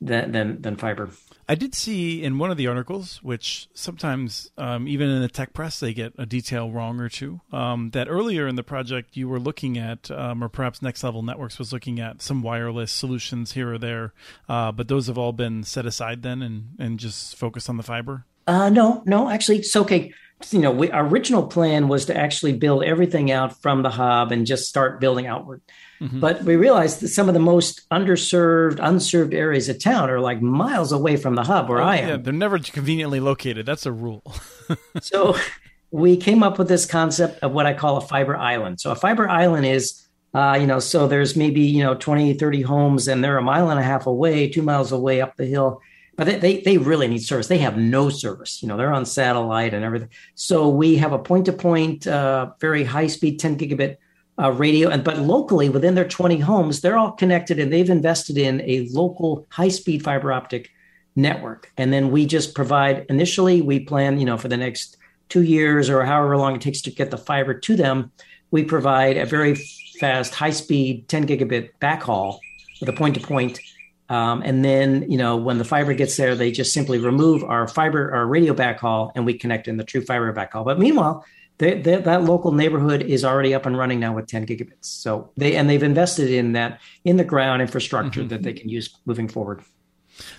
than 0.00 0.32
than, 0.32 0.62
than 0.62 0.76
fiber. 0.76 1.10
I 1.48 1.56
did 1.56 1.74
see 1.74 2.22
in 2.22 2.38
one 2.38 2.52
of 2.52 2.56
the 2.56 2.68
articles, 2.68 3.18
which 3.24 3.68
sometimes 3.74 4.52
um, 4.56 4.86
even 4.86 5.08
in 5.08 5.20
the 5.20 5.28
tech 5.28 5.52
press 5.52 5.80
they 5.80 5.92
get 5.92 6.12
a 6.16 6.24
detail 6.24 6.70
wrong 6.70 7.00
or 7.00 7.08
two, 7.08 7.40
um, 7.52 7.90
that 7.90 8.08
earlier 8.08 8.46
in 8.46 8.54
the 8.54 8.62
project 8.62 9.16
you 9.16 9.28
were 9.28 9.40
looking 9.40 9.76
at, 9.76 10.12
um, 10.12 10.44
or 10.44 10.48
perhaps 10.48 10.80
Next 10.80 11.02
Level 11.02 11.24
Networks 11.24 11.58
was 11.58 11.72
looking 11.72 11.98
at 11.98 12.22
some 12.22 12.40
wireless 12.40 12.92
solutions 12.92 13.52
here 13.52 13.74
or 13.74 13.78
there, 13.78 14.12
uh, 14.48 14.70
but 14.70 14.86
those 14.86 15.08
have 15.08 15.18
all 15.18 15.32
been 15.32 15.64
set 15.64 15.86
aside 15.86 16.22
then 16.22 16.40
and 16.40 16.76
and 16.78 17.00
just 17.00 17.34
focus 17.36 17.68
on 17.68 17.76
the 17.76 17.82
fiber. 17.82 18.26
Uh, 18.46 18.70
no, 18.70 19.02
no, 19.04 19.28
actually, 19.28 19.58
it's 19.58 19.74
okay 19.74 20.12
you 20.50 20.58
know, 20.58 20.70
we, 20.70 20.90
our 20.90 21.06
original 21.06 21.46
plan 21.46 21.88
was 21.88 22.06
to 22.06 22.16
actually 22.16 22.54
build 22.54 22.82
everything 22.82 23.30
out 23.30 23.60
from 23.60 23.82
the 23.82 23.90
hub 23.90 24.32
and 24.32 24.46
just 24.46 24.68
start 24.68 25.00
building 25.00 25.26
outward. 25.26 25.60
Mm-hmm. 26.00 26.20
But 26.20 26.44
we 26.44 26.56
realized 26.56 27.00
that 27.00 27.08
some 27.08 27.28
of 27.28 27.34
the 27.34 27.40
most 27.40 27.88
underserved, 27.90 28.78
unserved 28.80 29.34
areas 29.34 29.68
of 29.68 29.78
town 29.78 30.08
are 30.08 30.20
like 30.20 30.40
miles 30.40 30.92
away 30.92 31.16
from 31.16 31.34
the 31.34 31.42
hub 31.42 31.68
where 31.68 31.80
oh, 31.80 31.84
I 31.84 31.96
am. 31.96 32.08
Yeah, 32.08 32.16
they're 32.16 32.32
never 32.32 32.58
conveniently 32.58 33.20
located. 33.20 33.66
That's 33.66 33.84
a 33.84 33.92
rule. 33.92 34.22
so 35.02 35.36
we 35.90 36.16
came 36.16 36.42
up 36.42 36.58
with 36.58 36.68
this 36.68 36.86
concept 36.86 37.42
of 37.42 37.52
what 37.52 37.66
I 37.66 37.74
call 37.74 37.98
a 37.98 38.00
fiber 38.00 38.36
island. 38.36 38.80
So 38.80 38.90
a 38.90 38.96
fiber 38.96 39.28
island 39.28 39.66
is, 39.66 40.08
uh, 40.32 40.56
you 40.58 40.66
know, 40.66 40.78
so 40.78 41.06
there's 41.06 41.36
maybe, 41.36 41.60
you 41.60 41.82
know, 41.82 41.94
20, 41.94 42.34
30 42.34 42.62
homes 42.62 43.08
and 43.08 43.22
they're 43.22 43.36
a 43.36 43.42
mile 43.42 43.70
and 43.70 43.78
a 43.78 43.82
half 43.82 44.06
away, 44.06 44.48
two 44.48 44.62
miles 44.62 44.92
away 44.92 45.20
up 45.20 45.36
the 45.36 45.46
hill 45.46 45.82
but 46.16 46.26
they, 46.26 46.38
they, 46.38 46.60
they 46.60 46.78
really 46.78 47.08
need 47.08 47.22
service. 47.22 47.46
They 47.46 47.58
have 47.58 47.76
no 47.76 48.10
service. 48.10 48.62
You 48.62 48.68
know, 48.68 48.76
they're 48.76 48.92
on 48.92 49.06
satellite 49.06 49.74
and 49.74 49.84
everything. 49.84 50.10
So 50.34 50.68
we 50.68 50.96
have 50.96 51.12
a 51.12 51.18
point 51.18 51.46
to 51.46 51.52
point, 51.52 52.04
very 52.04 52.84
high 52.84 53.06
speed 53.06 53.38
10 53.38 53.58
gigabit 53.58 53.96
uh, 54.40 54.50
radio. 54.52 54.88
And 54.88 55.04
but 55.04 55.18
locally 55.18 55.68
within 55.68 55.94
their 55.94 56.08
20 56.08 56.38
homes, 56.38 56.80
they're 56.80 56.96
all 56.96 57.12
connected 57.12 57.58
and 57.58 57.72
they've 57.72 57.90
invested 57.90 58.38
in 58.38 58.60
a 58.62 58.88
local 58.90 59.46
high 59.50 59.68
speed 59.68 60.02
fiber 60.02 60.32
optic 60.32 60.70
network. 61.16 61.72
And 61.76 61.92
then 61.92 62.10
we 62.10 62.26
just 62.26 62.54
provide 62.54 63.06
initially, 63.08 63.60
we 63.60 63.80
plan, 63.80 64.18
you 64.18 64.24
know, 64.24 64.38
for 64.38 64.48
the 64.48 64.56
next 64.56 64.96
two 65.28 65.42
years 65.42 65.90
or 65.90 66.04
however 66.04 66.36
long 66.36 66.56
it 66.56 66.60
takes 66.60 66.80
to 66.82 66.90
get 66.90 67.10
the 67.10 67.18
fiber 67.18 67.54
to 67.54 67.76
them, 67.76 68.12
we 68.50 68.64
provide 68.64 69.16
a 69.16 69.26
very 69.26 69.54
fast, 69.98 70.34
high 70.34 70.50
speed 70.50 71.08
10 71.08 71.26
gigabit 71.26 71.70
backhaul 71.80 72.38
with 72.80 72.88
a 72.88 72.92
point 72.92 73.14
to 73.16 73.20
point 73.20 73.60
Um, 74.10 74.42
and 74.44 74.64
then, 74.64 75.08
you 75.08 75.16
know, 75.16 75.36
when 75.36 75.58
the 75.58 75.64
fiber 75.64 75.94
gets 75.94 76.16
there, 76.16 76.34
they 76.34 76.50
just 76.50 76.74
simply 76.74 76.98
remove 76.98 77.44
our 77.44 77.68
fiber, 77.68 78.12
our 78.12 78.26
radio 78.26 78.52
backhaul, 78.52 79.12
and 79.14 79.24
we 79.24 79.38
connect 79.38 79.68
in 79.68 79.76
the 79.76 79.84
true 79.84 80.04
fiber 80.04 80.32
backhaul. 80.34 80.64
But 80.64 80.80
meanwhile, 80.80 81.24
they, 81.58 81.80
they, 81.80 81.96
that 81.96 82.24
local 82.24 82.50
neighborhood 82.50 83.02
is 83.02 83.24
already 83.24 83.54
up 83.54 83.66
and 83.66 83.78
running 83.78 84.00
now 84.00 84.12
with 84.14 84.26
10 84.26 84.46
gigabits. 84.46 84.86
So 84.86 85.30
they 85.36 85.54
and 85.54 85.70
they've 85.70 85.82
invested 85.82 86.30
in 86.30 86.52
that 86.52 86.80
in 87.04 87.18
the 87.18 87.24
ground 87.24 87.62
infrastructure 87.62 88.20
mm-hmm. 88.20 88.28
that 88.30 88.42
they 88.42 88.52
can 88.52 88.68
use 88.68 88.92
moving 89.06 89.28
forward. 89.28 89.62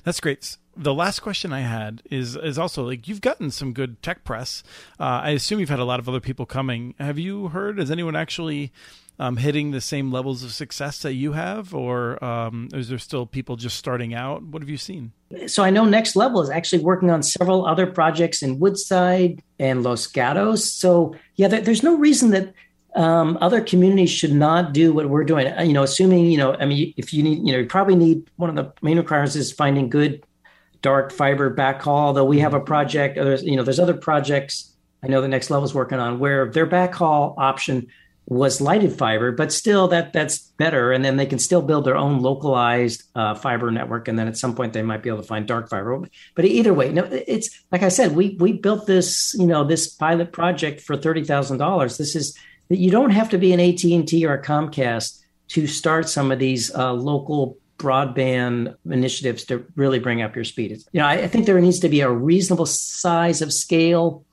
That's 0.03 0.19
great. 0.19 0.57
The 0.75 0.93
last 0.93 1.19
question 1.19 1.53
I 1.53 1.62
had 1.62 2.01
is 2.10 2.36
is 2.36 2.57
also 2.57 2.84
like 2.84 3.07
you've 3.07 3.21
gotten 3.21 3.51
some 3.51 3.71
good 3.71 4.01
tech 4.01 4.23
press. 4.23 4.63
Uh, 4.99 5.21
I 5.23 5.29
assume 5.31 5.60
you've 5.60 5.69
had 5.69 5.79
a 5.79 5.86
lot 5.86 5.99
of 5.99 6.10
other 6.10 6.19
people 6.19 6.45
coming. 6.45 6.95
Have 6.99 7.19
you 7.19 7.49
heard? 7.49 7.77
Has 7.77 7.91
anyone 7.91 8.15
actually 8.15 8.71
um, 9.21 9.38
hitting 9.38 9.69
the 9.69 9.81
same 9.81 10.12
levels 10.12 10.43
of 10.43 10.51
success 10.51 11.03
that 11.03 11.13
you 11.13 11.34
have, 11.34 11.75
or 11.75 12.21
um, 12.25 12.69
is 12.73 12.89
there 12.89 12.97
still 12.97 13.27
people 13.27 13.55
just 13.55 13.77
starting 13.77 14.15
out? 14.15 14.41
What 14.41 14.63
have 14.63 14.69
you 14.69 14.77
seen? 14.77 15.12
So 15.45 15.63
I 15.63 15.69
know 15.69 15.86
Next 15.86 16.15
Level 16.15 16.41
is 16.41 16.49
actually 16.49 16.84
working 16.84 17.12
on 17.12 17.21
several 17.21 17.67
other 17.67 17.86
projects 17.86 18.41
in 18.41 18.57
Woodside 18.57 19.43
and 19.60 19.84
Los 19.84 20.07
Gatos. 20.07 20.73
So 20.73 21.15
yeah, 21.36 21.47
there's 21.47 21.84
no 21.84 21.95
reason 21.95 22.31
that 22.31 22.51
um, 22.95 23.38
other 23.41 23.62
communities 23.62 24.10
should 24.10 24.34
not 24.34 24.73
do 24.73 24.91
what 24.91 25.07
we're 25.07 25.23
doing. 25.23 25.45
Uh, 25.47 25.62
you 25.62 25.73
know, 25.73 25.84
assuming 25.84 26.25
you 26.25 26.38
know, 26.39 26.55
I 26.55 26.65
mean, 26.65 26.91
if 26.97 27.13
you 27.13 27.21
need, 27.21 27.45
you 27.45 27.53
know, 27.53 27.60
you 27.60 27.67
probably 27.67 27.95
need 27.95 28.27
one 28.38 28.49
of 28.49 28.55
the 28.55 28.73
main 28.81 28.97
requirements 28.97 29.36
is 29.36 29.51
finding 29.51 29.88
good 29.88 30.25
dark 30.81 31.12
fiber 31.12 31.55
backhaul. 31.55 32.10
Although 32.10 32.25
we 32.25 32.39
have 32.39 32.55
a 32.55 32.60
project, 32.60 33.17
there's 33.17 33.43
you 33.43 33.55
know, 33.55 33.62
there's 33.62 33.79
other 33.79 33.93
projects 33.93 34.75
I 35.03 35.07
know 35.07 35.21
the 35.21 35.27
Next 35.27 35.51
Level 35.51 35.65
is 35.65 35.75
working 35.75 35.99
on 35.99 36.17
where 36.17 36.49
their 36.49 36.65
backhaul 36.65 37.36
option 37.38 37.88
was 38.27 38.62
lighted 38.62 38.97
fiber, 38.97 39.31
but 39.31 39.51
still 39.51 39.88
that 39.89 40.13
that's 40.13 40.39
better. 40.39 40.91
And 40.91 41.03
then 41.03 41.17
they 41.17 41.25
can 41.25 41.39
still 41.39 41.62
build 41.62 41.86
their 41.86 41.97
own 41.97 42.21
localized 42.21 43.03
uh, 43.15 43.36
fiber 43.36 43.71
network. 43.71 44.07
And 44.07 44.17
then 44.17 44.27
at 44.27 44.38
some 44.38 44.55
point 44.55 44.73
they 44.73 44.84
might 44.84 45.03
be 45.03 45.10
able 45.10 45.21
to 45.21 45.27
find 45.27 45.47
dark 45.47 45.69
fiber. 45.69 46.01
But 46.36 46.45
either 46.45 46.73
way, 46.73 46.91
no, 46.91 47.03
it's 47.12 47.49
like 47.71 47.84
I 47.84 47.89
said, 47.89 48.15
we 48.15 48.38
we 48.39 48.53
built 48.53 48.88
this 48.88 49.34
you 49.38 49.47
know 49.47 49.63
this 49.63 49.88
pilot 49.88 50.31
project 50.31 50.81
for 50.81 50.95
thirty 50.95 51.23
thousand 51.23 51.57
dollars. 51.57 51.97
This 51.97 52.15
is 52.15 52.38
that 52.69 52.77
you 52.77 52.89
don't 52.89 53.12
have 53.12 53.29
to 53.29 53.38
be 53.38 53.51
an 53.51 53.60
AT 53.60 53.84
and 53.84 54.07
T 54.07 54.25
or 54.25 54.34
a 54.34 54.41
Comcast 54.41 55.19
to 55.49 55.67
start 55.67 56.07
some 56.07 56.31
of 56.31 56.39
these 56.39 56.73
uh, 56.73 56.93
local 56.93 57.57
broadband 57.77 58.75
initiatives 58.89 59.43
to 59.45 59.65
really 59.75 59.99
bring 59.99 60.21
up 60.21 60.36
your 60.36 60.45
speed. 60.45 60.71
It's, 60.71 60.86
you 60.93 61.01
know, 61.01 61.07
I, 61.07 61.13
I 61.13 61.27
think 61.27 61.45
there 61.45 61.60
needs 61.60 61.79
to 61.79 61.89
be 61.89 62.01
a 62.01 62.10
reasonable 62.10 62.67
size 62.67 63.41
of 63.41 63.51
scale. 63.51 64.23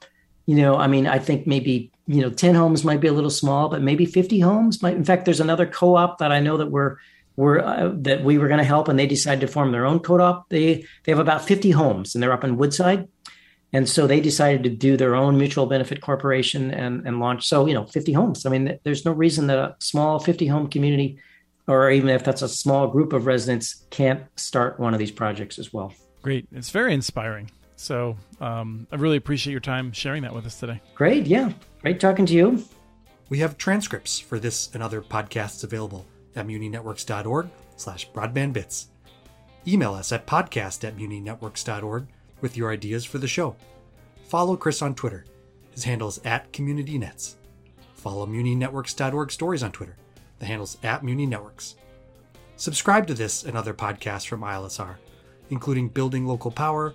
You 0.49 0.57
know, 0.57 0.77
I 0.77 0.87
mean, 0.87 1.07
I 1.07 1.19
think 1.19 1.47
maybe 1.47 1.93
you 2.07 2.23
know 2.23 2.31
10 2.31 2.55
homes 2.55 2.85
might 2.85 3.01
be 3.01 3.09
a 3.09 3.13
little 3.13 3.29
small 3.29 3.69
but 3.69 3.83
maybe 3.83 4.07
50 4.07 4.41
homes 4.41 4.83
might 4.83 4.97
in 4.97 5.05
fact 5.05 5.27
there's 5.27 5.41
another 5.41 5.67
co-op 5.67 6.17
that 6.21 6.33
i 6.33 6.41
know 6.41 6.57
that 6.57 6.71
we're 6.71 6.97
we're 7.39 7.61
uh, 7.61 7.93
that 7.95 8.25
we 8.25 8.37
were 8.37 8.49
going 8.49 8.59
to 8.59 8.65
help 8.65 8.89
and 8.89 8.99
they 8.99 9.07
decided 9.07 9.41
to 9.43 9.47
form 9.47 9.71
their 9.71 9.87
own 9.87 10.01
co-op. 10.01 10.49
They 10.49 10.85
they 11.05 11.13
have 11.13 11.21
about 11.21 11.47
50 11.47 11.71
homes 11.71 12.15
and 12.15 12.23
they're 12.23 12.33
up 12.33 12.43
in 12.43 12.57
woodside. 12.57 13.07
And 13.73 13.89
so 13.89 14.09
they 14.09 14.21
decided 14.21 14.65
to 14.65 14.71
do 14.71 14.97
their 14.97 15.15
own 15.15 15.39
mutual 15.39 15.67
benefit 15.67 16.01
corporation 16.01 16.73
and 16.73 17.07
and 17.07 17.21
launch 17.21 17.47
so 17.47 17.67
you 17.67 17.75
know 17.75 17.87
50 17.87 18.13
homes. 18.13 18.45
I 18.45 18.51
mean 18.51 18.77
there's 18.83 19.05
no 19.05 19.13
reason 19.13 19.47
that 19.47 19.59
a 19.59 19.77
small 19.79 20.19
50 20.19 20.49
home 20.49 20.67
community 20.69 21.21
or 21.69 21.93
even 21.93 22.09
if 22.09 22.25
that's 22.25 22.43
a 22.43 22.49
small 22.49 22.89
group 22.89 23.13
of 23.13 23.27
residents 23.27 23.85
can't 23.91 24.25
start 24.35 24.81
one 24.81 24.93
of 24.93 24.99
these 24.99 25.13
projects 25.13 25.61
as 25.61 25.73
well. 25.73 25.95
Great. 26.23 26.49
It's 26.51 26.71
very 26.71 26.93
inspiring 26.93 27.53
so 27.79 28.17
um, 28.41 28.87
I 28.91 28.97
really 28.97 29.17
appreciate 29.17 29.53
your 29.53 29.61
time 29.61 29.93
sharing 29.93 30.23
that 30.23 30.35
with 30.35 30.47
us 30.47 30.59
today. 30.59 30.81
Great. 30.95 31.27
Yeah. 31.27 31.53
Great 31.81 32.01
talking 32.01 32.27
to 32.27 32.35
you. 32.35 32.65
We 33.29 33.39
have 33.39 33.57
transcripts 33.57 34.19
for 34.19 34.39
this 34.41 34.71
and 34.75 34.83
other 34.83 35.01
podcasts 35.01 35.63
available 35.63 36.05
at 36.35 36.47
muninetworks.org 36.47 37.49
slash 37.77 38.11
broadbandbits. 38.11 38.87
Email 39.67 39.95
us 39.95 40.11
at 40.11 40.27
podcast 40.27 40.83
at 40.87 40.97
muninetworks.org 40.97 42.07
with 42.41 42.57
your 42.57 42.73
ideas 42.73 43.05
for 43.05 43.19
the 43.19 43.29
show. 43.29 43.55
Follow 44.27 44.57
Chris 44.57 44.83
on 44.83 44.95
Twitter. 44.95 45.25
His 45.71 45.85
handle 45.85 46.09
is 46.09 46.21
at 46.25 46.53
CommunityNets. 46.53 47.37
Follow 47.95 48.27
muninetworks.org 48.27 49.31
stories 49.31 49.63
on 49.63 49.71
Twitter. 49.71 49.97
The 50.41 50.47
handle's 50.47 50.79
at 50.83 51.03
muninetworks. 51.03 51.75
Subscribe 52.57 53.07
to 53.07 53.15
this 53.15 53.45
and 53.45 53.57
other 53.57 53.75
podcasts 53.75 54.27
from 54.27 54.41
ILSR, 54.41 54.97
including 55.51 55.89
Building 55.89 56.27
Local 56.27 56.51
Power, 56.51 56.95